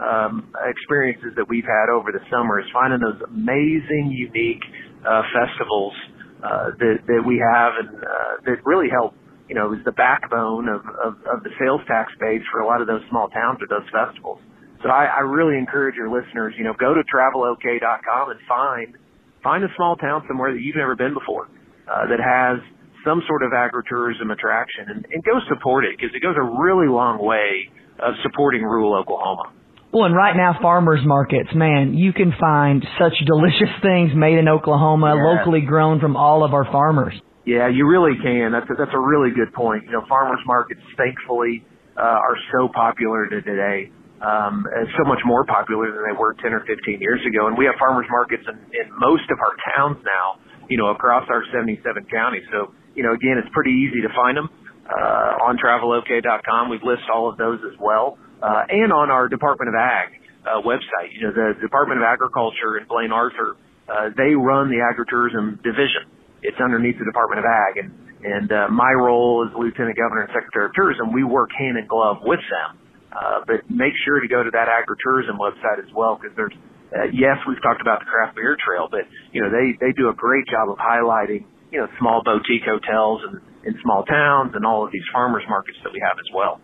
um, 0.00 0.48
experiences 0.64 1.34
that 1.36 1.46
we've 1.48 1.66
had 1.66 1.92
over 1.92 2.10
the 2.10 2.22
summer. 2.30 2.58
Is 2.58 2.66
finding 2.72 3.02
those 3.02 3.20
amazing, 3.28 4.14
unique 4.14 4.62
uh, 5.04 5.22
festivals 5.34 5.92
uh, 6.42 6.70
that 6.78 6.96
that 7.06 7.22
we 7.26 7.38
have 7.38 7.72
and 7.80 7.90
uh, 8.02 8.32
that 8.44 8.64
really 8.64 8.88
help. 8.90 9.14
You 9.48 9.58
know, 9.58 9.74
is 9.74 9.82
the 9.84 9.90
backbone 9.90 10.68
of, 10.70 10.78
of, 11.02 11.18
of 11.26 11.42
the 11.42 11.50
sales 11.58 11.80
tax 11.90 12.12
base 12.22 12.42
for 12.52 12.60
a 12.62 12.66
lot 12.70 12.80
of 12.80 12.86
those 12.86 13.02
small 13.10 13.26
towns 13.34 13.58
or 13.58 13.66
those 13.66 13.82
festivals. 13.90 14.38
So 14.82 14.88
I, 14.88 15.10
I 15.10 15.20
really 15.26 15.58
encourage 15.58 15.96
your 15.96 16.06
listeners, 16.06 16.54
you 16.56 16.62
know, 16.62 16.72
go 16.78 16.94
to 16.94 17.02
travelok.com 17.02 18.30
and 18.30 18.40
find 18.46 18.94
find 19.42 19.64
a 19.64 19.68
small 19.74 19.96
town 19.96 20.22
somewhere 20.28 20.52
that 20.52 20.60
you've 20.60 20.76
never 20.76 20.94
been 20.94 21.14
before 21.14 21.48
uh, 21.90 22.06
that 22.06 22.20
has 22.20 22.62
some 23.04 23.22
sort 23.26 23.42
of 23.42 23.50
agritourism 23.52 24.30
attraction 24.32 24.86
and, 24.88 25.06
and 25.10 25.24
go 25.24 25.40
support 25.48 25.84
it 25.84 25.96
because 25.96 26.14
it 26.14 26.22
goes 26.22 26.36
a 26.36 26.62
really 26.62 26.88
long 26.88 27.18
way 27.18 27.68
of 27.98 28.14
supporting 28.22 28.62
rural 28.62 28.94
Oklahoma. 28.94 29.52
Well, 29.92 30.04
and 30.06 30.14
right 30.14 30.36
now, 30.36 30.56
farmers 30.62 31.00
markets, 31.04 31.50
man, 31.52 31.94
you 31.94 32.12
can 32.12 32.32
find 32.38 32.86
such 32.98 33.14
delicious 33.26 33.74
things 33.82 34.12
made 34.14 34.38
in 34.38 34.46
Oklahoma, 34.46 35.14
Yes. 35.16 35.24
locally 35.24 35.62
grown 35.62 35.98
from 35.98 36.16
all 36.16 36.44
of 36.44 36.54
our 36.54 36.64
farmers. 36.70 37.14
Yeah, 37.44 37.66
you 37.66 37.88
really 37.88 38.14
can. 38.22 38.52
That's 38.52 38.70
a, 38.70 38.74
that's 38.78 38.94
a 38.94 39.00
really 39.00 39.30
good 39.34 39.52
point. 39.52 39.84
You 39.86 39.92
know, 39.92 40.04
farmers 40.08 40.38
markets, 40.46 40.80
thankfully, 40.96 41.64
uh, 41.96 42.02
are 42.02 42.36
so 42.52 42.68
popular 42.68 43.26
today. 43.28 43.90
Um, 44.22 44.66
so 44.98 45.08
much 45.08 45.18
more 45.24 45.44
popular 45.46 45.90
than 45.90 46.04
they 46.06 46.14
were 46.16 46.34
10 46.34 46.52
or 46.52 46.60
15 46.60 47.00
years 47.00 47.20
ago. 47.26 47.48
And 47.48 47.56
we 47.56 47.64
have 47.64 47.74
farmers 47.80 48.06
markets 48.10 48.44
in, 48.46 48.54
in 48.76 48.86
most 49.00 49.24
of 49.32 49.38
our 49.40 49.56
towns 49.74 49.96
now, 50.04 50.38
you 50.68 50.76
know, 50.76 50.88
across 50.92 51.24
our 51.30 51.42
77 51.50 52.04
counties. 52.12 52.44
So, 52.52 52.74
you 52.94 53.02
know, 53.02 53.12
again, 53.16 53.40
it's 53.42 53.48
pretty 53.52 53.72
easy 53.72 54.02
to 54.02 54.12
find 54.14 54.36
them, 54.36 54.50
uh, 54.86 55.48
on 55.48 55.56
travelok.com. 55.56 56.68
We 56.68 56.78
list 56.84 57.08
all 57.12 57.30
of 57.32 57.38
those 57.38 57.58
as 57.64 57.74
well. 57.80 58.18
Uh, 58.42 58.64
and 58.68 58.92
on 58.92 59.10
our 59.10 59.28
Department 59.28 59.68
of 59.68 59.74
Ag, 59.76 60.08
uh, 60.40 60.64
website. 60.64 61.12
You 61.12 61.28
know, 61.28 61.32
the 61.32 61.60
Department 61.60 62.00
of 62.00 62.04
Agriculture 62.04 62.78
in 62.80 62.88
Blaine 62.88 63.12
Arthur, 63.12 63.56
uh, 63.88 64.08
they 64.16 64.32
run 64.32 64.72
the 64.72 64.80
agritourism 64.80 65.62
division. 65.62 66.08
It's 66.42 66.56
underneath 66.56 66.96
the 66.98 67.04
Department 67.04 67.40
of 67.40 67.44
Ag 67.44 67.84
and, 67.84 67.92
and, 68.24 68.48
uh, 68.52 68.68
my 68.72 68.92
role 68.92 69.44
as 69.44 69.52
Lieutenant 69.52 69.96
Governor 69.96 70.24
and 70.24 70.32
Secretary 70.32 70.66
of 70.66 70.72
Tourism, 70.72 71.12
we 71.12 71.24
work 71.24 71.50
hand 71.52 71.76
in 71.76 71.86
glove 71.86 72.24
with 72.24 72.40
them 72.48 72.80
uh, 73.12 73.42
but 73.46 73.66
make 73.68 73.92
sure 74.04 74.20
to 74.20 74.28
go 74.28 74.42
to 74.42 74.50
that 74.50 74.68
agritourism 74.70 75.34
website 75.38 75.82
as 75.82 75.90
well 75.94 76.18
because 76.20 76.34
there's, 76.36 76.54
uh, 76.94 77.10
yes, 77.12 77.38
we've 77.46 77.60
talked 77.62 77.80
about 77.80 78.00
the 78.00 78.06
craft 78.06 78.36
beer 78.36 78.56
trail, 78.58 78.86
but 78.90 79.02
you 79.32 79.42
know 79.42 79.50
they 79.50 79.74
they 79.78 79.92
do 79.92 80.08
a 80.08 80.14
great 80.14 80.46
job 80.46 80.70
of 80.70 80.78
highlighting 80.78 81.44
you 81.70 81.78
know 81.78 81.88
small 81.98 82.22
boutique 82.22 82.62
hotels 82.62 83.22
and 83.26 83.42
in 83.66 83.74
small 83.82 84.04
towns 84.04 84.52
and 84.54 84.64
all 84.64 84.86
of 84.86 84.92
these 84.92 85.04
farmers 85.12 85.42
markets 85.48 85.78
that 85.82 85.92
we 85.92 86.00
have 86.00 86.18
as 86.18 86.30
well. 86.34 86.60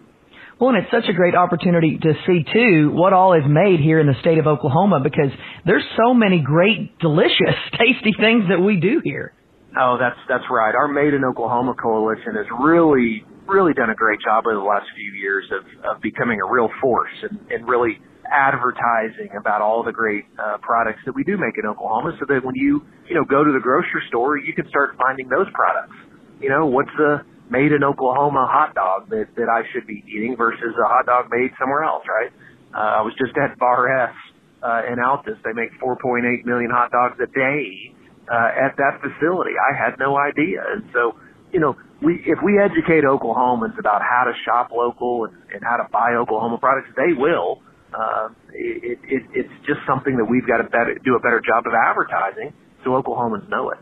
Well, 0.58 0.70
and 0.70 0.78
it's 0.82 0.90
such 0.90 1.04
a 1.10 1.12
great 1.12 1.34
opportunity 1.34 1.98
to 2.00 2.14
see 2.26 2.44
too 2.50 2.90
what 2.90 3.12
all 3.12 3.34
is 3.34 3.44
made 3.46 3.80
here 3.80 4.00
in 4.00 4.06
the 4.06 4.18
state 4.20 4.38
of 4.38 4.46
Oklahoma 4.46 5.00
because 5.04 5.30
there's 5.66 5.84
so 5.98 6.14
many 6.14 6.40
great, 6.40 6.98
delicious, 6.98 7.56
tasty 7.72 8.14
things 8.18 8.44
that 8.48 8.58
we 8.58 8.80
do 8.80 9.02
here. 9.04 9.34
Oh, 9.78 9.98
that's 10.00 10.16
that's 10.28 10.48
right. 10.50 10.74
Our 10.74 10.88
Made 10.88 11.12
in 11.12 11.24
Oklahoma 11.24 11.74
coalition 11.74 12.34
has 12.36 12.46
really 12.58 13.24
really 13.46 13.74
done 13.74 13.90
a 13.90 13.94
great 13.94 14.18
job 14.24 14.44
over 14.46 14.56
the 14.56 14.64
last 14.64 14.86
few 14.96 15.12
years 15.12 15.44
of, 15.52 15.62
of 15.84 16.02
becoming 16.02 16.40
a 16.40 16.50
real 16.50 16.68
force 16.80 17.12
and, 17.22 17.38
and 17.50 17.68
really 17.68 17.98
advertising 18.32 19.30
about 19.38 19.62
all 19.62 19.84
the 19.84 19.92
great 19.92 20.24
uh, 20.38 20.58
products 20.58 20.98
that 21.06 21.14
we 21.14 21.22
do 21.22 21.36
make 21.36 21.54
in 21.62 21.68
Oklahoma 21.68 22.16
so 22.18 22.26
that 22.26 22.44
when 22.44 22.54
you, 22.56 22.82
you 23.08 23.14
know, 23.14 23.22
go 23.22 23.44
to 23.44 23.52
the 23.52 23.60
grocery 23.60 24.02
store, 24.08 24.36
you 24.36 24.52
can 24.52 24.68
start 24.68 24.96
finding 24.98 25.28
those 25.28 25.46
products. 25.54 25.94
You 26.40 26.48
know, 26.48 26.66
what's 26.66 26.90
the 26.96 27.22
made 27.50 27.72
in 27.72 27.84
Oklahoma 27.84 28.46
hot 28.50 28.74
dog 28.74 29.08
that, 29.10 29.28
that 29.36 29.48
I 29.48 29.62
should 29.72 29.86
be 29.86 30.04
eating 30.06 30.36
versus 30.36 30.74
a 30.74 30.88
hot 30.88 31.06
dog 31.06 31.26
made 31.30 31.50
somewhere 31.58 31.84
else, 31.84 32.04
right? 32.08 32.32
Uh, 32.74 33.00
I 33.00 33.02
was 33.02 33.14
just 33.18 33.36
at 33.38 33.58
Bar 33.58 34.10
S 34.10 34.14
uh, 34.62 34.82
in 34.90 34.98
Altus. 34.98 35.38
They 35.44 35.52
make 35.52 35.70
4.8 35.80 36.44
million 36.44 36.70
hot 36.70 36.90
dogs 36.90 37.16
a 37.22 37.26
day 37.26 37.94
uh, 38.30 38.66
at 38.66 38.76
that 38.76 39.00
facility. 39.00 39.54
I 39.54 39.76
had 39.76 39.98
no 39.98 40.18
idea. 40.18 40.62
And 40.66 40.84
so, 40.92 41.16
you 41.52 41.60
know, 41.60 41.76
we 42.02 42.20
if 42.26 42.38
we 42.44 42.58
educate 42.58 43.04
Oklahomans 43.04 43.78
about 43.78 44.02
how 44.02 44.24
to 44.26 44.32
shop 44.44 44.70
local 44.74 45.24
and, 45.24 45.34
and 45.54 45.62
how 45.62 45.78
to 45.78 45.88
buy 45.90 46.14
Oklahoma 46.14 46.58
products, 46.58 46.90
they 46.96 47.14
will. 47.16 47.62
Uh, 47.94 48.28
it, 48.52 48.98
it, 49.04 49.22
it's 49.32 49.56
just 49.64 49.80
something 49.88 50.16
that 50.18 50.26
we've 50.26 50.46
got 50.46 50.58
to 50.58 50.64
better, 50.64 50.98
do 51.04 51.14
a 51.14 51.20
better 51.20 51.40
job 51.40 51.64
of 51.64 51.72
advertising 51.72 52.52
so 52.84 52.90
Oklahomans 52.90 53.48
know 53.48 53.70
it. 53.70 53.78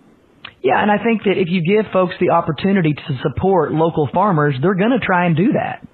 Yeah, 0.64 0.80
and 0.80 0.90
I 0.90 0.96
think 0.96 1.24
that 1.24 1.36
if 1.36 1.48
you 1.52 1.60
give 1.60 1.92
folks 1.92 2.14
the 2.18 2.30
opportunity 2.30 2.94
to 2.94 3.18
support 3.20 3.72
local 3.72 4.08
farmers, 4.14 4.56
they're 4.62 4.74
going 4.74 4.96
to 4.98 5.04
try 5.04 5.26
and 5.26 5.36
do 5.36 5.52
that. 5.52 5.86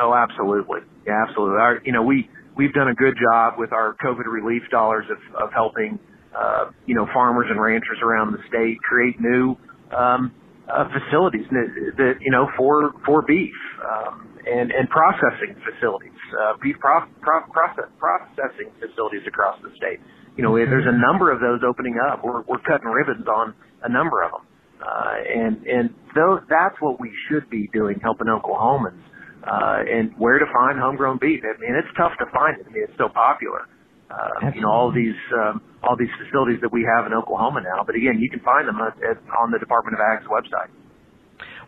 Oh, 0.00 0.14
absolutely. 0.16 0.80
Yeah, 1.06 1.22
absolutely. 1.28 1.58
Our, 1.60 1.82
you 1.84 1.92
know, 1.92 2.00
we 2.02 2.26
we've 2.56 2.72
done 2.72 2.88
a 2.88 2.94
good 2.94 3.14
job 3.20 3.54
with 3.58 3.70
our 3.72 3.94
COVID 4.02 4.24
relief 4.24 4.62
dollars 4.70 5.04
of, 5.12 5.18
of 5.36 5.52
helping, 5.52 5.98
uh, 6.32 6.70
you 6.86 6.94
know, 6.94 7.06
farmers 7.12 7.48
and 7.50 7.60
ranchers 7.60 7.98
around 8.02 8.32
the 8.32 8.38
state 8.48 8.80
create 8.80 9.20
new 9.20 9.58
um, 9.94 10.32
uh, 10.72 10.88
facilities 10.88 11.44
that, 11.52 12.14
you 12.22 12.30
know 12.30 12.48
for 12.56 12.94
for 13.04 13.20
beef 13.20 13.52
um, 13.84 14.26
and 14.48 14.72
and 14.72 14.88
processing 14.88 15.52
facilities, 15.68 16.16
uh, 16.40 16.54
beef 16.62 16.76
pro- 16.80 17.04
pro- 17.20 17.44
process, 17.52 17.92
processing 17.98 18.72
facilities 18.80 19.20
across 19.28 19.60
the 19.60 19.68
state. 19.76 20.00
You 20.36 20.44
know, 20.44 20.56
there's 20.56 20.88
a 20.88 20.96
number 20.96 21.30
of 21.30 21.40
those 21.40 21.60
opening 21.60 22.00
up. 22.00 22.24
We're 22.24 22.40
we're 22.48 22.64
cutting 22.64 22.88
ribbons 22.88 23.28
on 23.28 23.52
a 23.84 23.88
number 23.88 24.22
of 24.22 24.30
them, 24.32 24.44
uh, 24.80 25.14
and 25.34 25.66
and 25.66 25.90
those 26.14 26.40
that's 26.48 26.76
what 26.80 27.00
we 27.00 27.10
should 27.28 27.48
be 27.50 27.68
doing, 27.72 28.00
helping 28.02 28.26
Oklahomans. 28.26 29.00
Uh, 29.42 29.82
and 29.82 30.14
where 30.18 30.38
to 30.38 30.46
find 30.54 30.78
homegrown 30.78 31.18
beef. 31.18 31.42
I 31.42 31.58
mean, 31.58 31.74
it's 31.74 31.90
tough 31.98 32.12
to 32.20 32.26
find 32.30 32.60
it. 32.60 32.66
I 32.68 32.70
mean, 32.70 32.84
it's 32.86 32.96
so 32.96 33.08
popular. 33.08 33.66
Uh, 34.06 34.54
you 34.54 34.60
know, 34.60 34.70
all 34.70 34.92
these 34.92 35.18
um, 35.34 35.60
all 35.82 35.96
these 35.96 36.12
facilities 36.20 36.60
that 36.60 36.70
we 36.70 36.86
have 36.86 37.06
in 37.06 37.12
Oklahoma 37.12 37.60
now. 37.64 37.82
But 37.82 37.96
again, 37.96 38.20
you 38.20 38.30
can 38.30 38.40
find 38.40 38.68
them 38.68 38.78
at, 38.78 38.94
at, 39.02 39.18
on 39.34 39.50
the 39.50 39.58
Department 39.58 39.98
of 39.98 40.00
Ag's 40.00 40.28
website. 40.30 40.70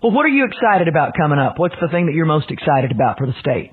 Well, 0.03 0.13
what 0.13 0.27
are 0.27 0.35
you 0.35 0.45
excited 0.45 0.87
about 0.87 1.17
coming 1.17 1.39
up? 1.39 1.59
What's 1.59 1.75
the 1.81 1.89
thing 1.89 2.07
that 2.07 2.15
you're 2.15 2.31
most 2.31 2.51
excited 2.51 2.93
about 2.93 3.19
for 3.19 3.27
the 3.27 3.35
state? 3.41 3.73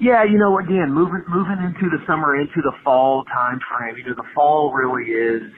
Yeah, 0.00 0.24
you 0.24 0.38
know, 0.38 0.58
again, 0.58 0.94
moving 0.94 1.22
moving 1.28 1.58
into 1.58 1.90
the 1.90 1.98
summer, 2.06 2.38
into 2.38 2.62
the 2.62 2.72
fall 2.84 3.24
time 3.24 3.58
frame. 3.66 3.96
You 3.98 4.04
know, 4.10 4.14
the 4.16 4.30
fall 4.34 4.72
really 4.72 5.10
is 5.10 5.52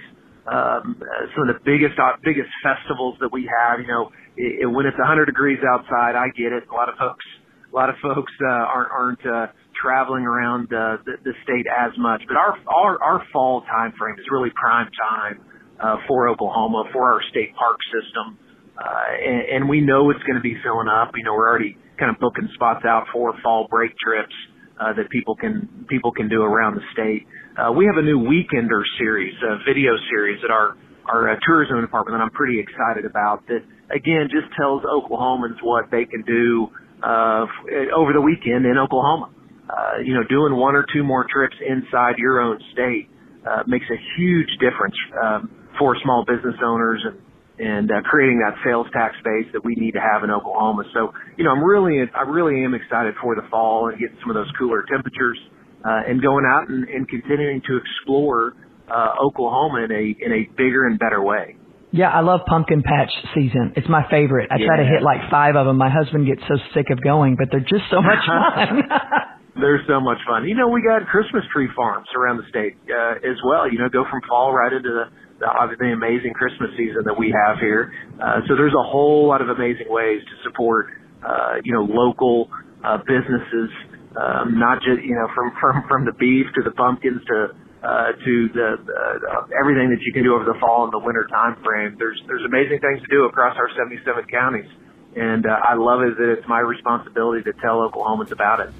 um, 0.46 1.00
some 1.32 1.48
of 1.48 1.56
the 1.56 1.60
biggest 1.64 1.96
uh, 1.96 2.20
biggest 2.22 2.50
festivals 2.60 3.16
that 3.20 3.32
we 3.32 3.48
have. 3.48 3.80
You 3.80 3.88
know, 3.88 4.12
it, 4.36 4.64
it, 4.64 4.66
when 4.66 4.84
it's 4.86 4.98
100 4.98 5.26
degrees 5.26 5.58
outside, 5.64 6.16
I 6.16 6.28
get 6.36 6.52
it. 6.52 6.68
A 6.68 6.74
lot 6.74 6.88
of 6.88 6.96
folks, 7.00 7.24
a 7.72 7.74
lot 7.74 7.88
of 7.88 7.96
folks 8.02 8.32
uh, 8.44 8.48
aren't 8.48 8.92
aren't 8.92 9.24
uh, 9.24 9.46
traveling 9.72 10.24
around 10.24 10.68
uh, 10.68 11.00
the, 11.04 11.16
the 11.24 11.32
state 11.44 11.64
as 11.64 11.92
much. 11.96 12.22
But 12.28 12.36
our 12.36 12.56
our, 12.68 13.02
our 13.02 13.22
fall 13.32 13.62
time 13.62 13.94
frame 13.98 14.16
is 14.18 14.26
really 14.30 14.50
prime 14.52 14.88
time 14.92 15.40
uh, 15.80 15.96
for 16.06 16.28
Oklahoma, 16.28 16.92
for 16.92 17.12
our 17.12 17.20
state 17.30 17.56
park 17.56 17.80
system, 17.88 18.36
uh, 18.76 18.84
and, 19.24 19.64
and 19.64 19.68
we 19.68 19.80
know 19.80 20.10
it's 20.10 20.22
going 20.28 20.36
to 20.36 20.44
be 20.44 20.56
filling 20.62 20.88
up. 20.88 21.12
You 21.16 21.24
know, 21.24 21.32
we're 21.32 21.48
already 21.48 21.78
kind 21.98 22.12
of 22.12 22.20
booking 22.20 22.50
spots 22.52 22.84
out 22.84 23.06
for 23.12 23.32
fall 23.42 23.66
break 23.70 23.96
trips 23.96 24.34
uh, 24.80 24.92
that 24.94 25.10
people 25.10 25.36
can 25.36 25.86
people 25.88 26.12
can 26.12 26.28
do 26.28 26.42
around 26.42 26.74
the 26.74 26.82
state. 26.92 27.26
Uh, 27.56 27.72
we 27.72 27.86
have 27.86 27.96
a 27.96 28.02
new 28.02 28.18
Weekender 28.18 28.82
series, 28.98 29.34
a 29.42 29.58
video 29.64 29.92
series 30.10 30.40
that 30.42 30.50
our 30.50 30.76
our 31.06 31.30
uh, 31.30 31.36
tourism 31.46 31.80
department 31.80 32.18
that 32.18 32.22
I'm 32.22 32.30
pretty 32.30 32.58
excited 32.58 33.04
about. 33.04 33.46
That 33.48 33.62
again 33.94 34.28
just 34.30 34.52
tells 34.56 34.82
Oklahomans 34.82 35.62
what 35.62 35.90
they 35.90 36.04
can 36.04 36.22
do 36.22 36.68
uh, 37.02 37.46
over 37.94 38.12
the 38.12 38.20
weekend 38.20 38.66
in 38.66 38.78
Oklahoma 38.78 39.30
uh, 39.68 39.98
you 40.04 40.14
know, 40.14 40.22
doing 40.28 40.54
one 40.54 40.74
or 40.74 40.84
two 40.92 41.02
more 41.02 41.26
trips 41.30 41.56
inside 41.66 42.16
your 42.18 42.40
own 42.40 42.58
state 42.72 43.08
uh, 43.48 43.62
makes 43.66 43.86
a 43.90 43.98
huge 44.16 44.48
difference 44.60 44.94
um, 45.22 45.50
for 45.78 45.96
small 46.02 46.24
business 46.24 46.54
owners 46.64 47.02
and 47.04 47.18
and 47.58 47.90
uh, 47.90 48.02
creating 48.02 48.42
that 48.42 48.58
sales 48.64 48.86
tax 48.92 49.14
base 49.24 49.46
that 49.52 49.64
we 49.64 49.74
need 49.76 49.92
to 49.92 50.00
have 50.00 50.24
in 50.24 50.30
Oklahoma. 50.30 50.84
So, 50.92 51.12
you 51.36 51.44
know, 51.44 51.52
I'm 51.52 51.62
really 51.62 52.02
I 52.14 52.22
really 52.22 52.64
am 52.64 52.74
excited 52.74 53.14
for 53.22 53.34
the 53.34 53.46
fall 53.50 53.88
and 53.88 53.98
getting 53.98 54.16
some 54.20 54.30
of 54.30 54.34
those 54.34 54.50
cooler 54.58 54.84
temperatures 54.90 55.38
uh, 55.84 56.08
and 56.08 56.20
going 56.20 56.44
out 56.48 56.68
and, 56.68 56.88
and 56.88 57.08
continuing 57.08 57.62
to 57.68 57.78
explore 57.78 58.54
uh, 58.90 59.14
Oklahoma 59.22 59.84
in 59.84 59.92
a 59.92 60.04
in 60.18 60.32
a 60.32 60.42
bigger 60.56 60.86
and 60.86 60.98
better 60.98 61.22
way. 61.22 61.56
Yeah, 61.94 62.10
I 62.10 62.26
love 62.26 62.40
pumpkin 62.48 62.82
patch 62.82 63.12
season. 63.36 63.74
It's 63.76 63.88
my 63.88 64.02
favorite. 64.10 64.50
I 64.50 64.58
yeah. 64.58 64.66
try 64.66 64.76
to 64.78 64.84
hit 64.84 65.02
like 65.02 65.30
five 65.30 65.54
of 65.54 65.66
them. 65.66 65.78
My 65.78 65.90
husband 65.90 66.26
gets 66.26 66.42
so 66.48 66.58
sick 66.74 66.90
of 66.90 66.98
going, 67.00 67.36
but 67.38 67.54
they're 67.54 67.62
just 67.62 67.86
so 67.88 68.02
much 68.02 68.18
fun. 68.26 68.82
They're 69.54 69.86
so 69.86 70.00
much 70.02 70.18
fun. 70.26 70.48
You 70.48 70.58
know, 70.58 70.66
we 70.66 70.82
got 70.82 71.06
Christmas 71.06 71.44
tree 71.54 71.70
farms 71.76 72.08
around 72.10 72.42
the 72.42 72.48
state 72.50 72.74
uh, 72.90 73.22
as 73.22 73.38
well. 73.46 73.70
You 73.70 73.78
know, 73.78 73.88
go 73.88 74.02
from 74.10 74.18
fall 74.26 74.50
right 74.52 74.72
into 74.72 74.90
the, 74.90 75.04
the 75.06 75.23
obviously 75.42 75.92
amazing 75.92 76.32
Christmas 76.32 76.70
season 76.76 77.02
that 77.04 77.18
we 77.18 77.34
have 77.34 77.58
here. 77.58 77.92
Uh, 78.20 78.40
so 78.46 78.54
there's 78.54 78.74
a 78.74 78.86
whole 78.86 79.28
lot 79.28 79.42
of 79.42 79.48
amazing 79.48 79.86
ways 79.88 80.22
to 80.22 80.34
support, 80.48 80.88
uh, 81.24 81.58
you 81.64 81.72
know, 81.72 81.82
local 81.82 82.50
uh, 82.84 82.98
businesses. 82.98 83.70
Um, 84.14 84.60
not 84.62 84.78
just 84.78 85.02
you 85.02 85.18
know 85.18 85.26
from 85.34 85.50
from 85.58 85.82
from 85.88 86.04
the 86.06 86.12
beef 86.12 86.46
to 86.54 86.62
the 86.62 86.70
pumpkins 86.70 87.18
to 87.26 87.50
uh, 87.82 88.14
to 88.14 88.48
the 88.54 88.68
uh, 88.78 89.58
everything 89.58 89.90
that 89.90 89.98
you 90.00 90.12
can 90.12 90.22
do 90.22 90.34
over 90.34 90.44
the 90.44 90.54
fall 90.60 90.84
and 90.84 90.92
the 90.92 91.02
winter 91.02 91.26
time 91.28 91.58
frame. 91.64 91.96
There's 91.98 92.20
there's 92.26 92.44
amazing 92.46 92.78
things 92.78 93.02
to 93.02 93.08
do 93.10 93.24
across 93.24 93.58
our 93.58 93.68
77 93.76 94.24
counties, 94.30 94.70
and 95.16 95.44
uh, 95.44 95.50
I 95.50 95.74
love 95.74 96.00
it 96.02 96.16
that 96.16 96.30
it's 96.38 96.48
my 96.48 96.60
responsibility 96.60 97.42
to 97.44 97.52
tell 97.60 97.82
Oklahomans 97.82 98.30
about 98.30 98.60
it. 98.60 98.70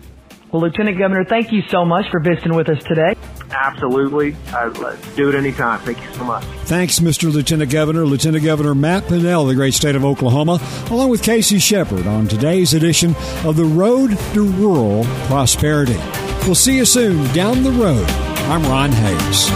Well, 0.52 0.62
Lieutenant 0.62 0.98
Governor, 0.98 1.24
thank 1.28 1.50
you 1.50 1.62
so 1.68 1.84
much 1.84 2.06
for 2.10 2.20
visiting 2.20 2.54
with 2.54 2.68
us 2.68 2.78
today. 2.84 3.18
Absolutely. 3.54 4.36
Uh, 4.52 4.70
let's 4.80 5.14
do 5.14 5.28
it 5.28 5.34
anytime. 5.34 5.80
Thank 5.80 6.02
you 6.02 6.12
so 6.14 6.24
much. 6.24 6.44
Thanks, 6.64 6.98
Mr. 6.98 7.32
Lieutenant 7.32 7.70
Governor. 7.70 8.04
Lieutenant 8.04 8.44
Governor 8.44 8.74
Matt 8.74 9.04
Pinnell, 9.04 9.46
the 9.46 9.54
great 9.54 9.74
state 9.74 9.94
of 9.94 10.04
Oklahoma, 10.04 10.60
along 10.90 11.10
with 11.10 11.22
Casey 11.22 11.58
Shepard 11.58 12.06
on 12.06 12.26
today's 12.26 12.74
edition 12.74 13.14
of 13.44 13.56
the 13.56 13.64
Road 13.64 14.18
to 14.34 14.44
Rural 14.44 15.04
Prosperity. 15.26 15.98
We'll 16.44 16.54
see 16.54 16.76
you 16.76 16.84
soon 16.84 17.32
down 17.32 17.62
the 17.62 17.70
road. 17.70 18.06
I'm 18.50 18.62
Ron 18.64 18.92
Hays. 18.92 19.48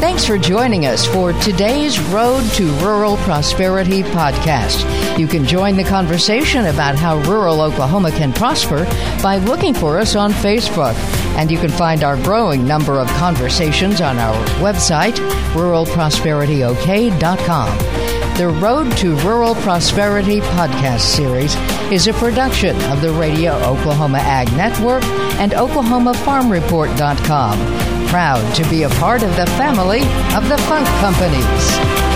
Thanks 0.00 0.24
for 0.24 0.38
joining 0.38 0.86
us 0.86 1.06
for 1.06 1.34
today's 1.34 2.00
Road 2.00 2.42
to 2.52 2.66
Rural 2.78 3.18
Prosperity 3.18 4.02
podcast. 4.02 5.18
You 5.18 5.26
can 5.26 5.44
join 5.44 5.76
the 5.76 5.84
conversation 5.84 6.66
about 6.66 6.94
how 6.94 7.18
rural 7.24 7.60
Oklahoma 7.60 8.10
can 8.10 8.32
prosper 8.32 8.84
by 9.22 9.36
looking 9.36 9.74
for 9.74 9.98
us 9.98 10.16
on 10.16 10.32
Facebook. 10.32 10.94
And 11.40 11.50
you 11.50 11.58
can 11.58 11.70
find 11.70 12.04
our 12.04 12.22
growing 12.22 12.66
number 12.66 13.00
of 13.00 13.08
conversations 13.08 14.02
on 14.02 14.18
our 14.18 14.34
website, 14.58 15.14
ruralprosperityok.com. 15.54 17.78
The 18.36 18.48
Road 18.60 18.94
to 18.98 19.16
Rural 19.20 19.54
Prosperity 19.54 20.40
podcast 20.40 21.00
series 21.00 21.56
is 21.90 22.08
a 22.08 22.12
production 22.12 22.76
of 22.92 23.00
the 23.00 23.12
Radio 23.12 23.54
Oklahoma 23.54 24.18
Ag 24.18 24.54
Network 24.54 25.02
and 25.40 25.52
OklahomaFarmReport.com. 25.52 27.58
Proud 28.08 28.54
to 28.54 28.68
be 28.68 28.82
a 28.82 28.90
part 28.90 29.22
of 29.22 29.34
the 29.36 29.46
family 29.46 30.02
of 30.36 30.46
the 30.50 30.58
Funk 30.68 30.86
Companies. 31.00 32.09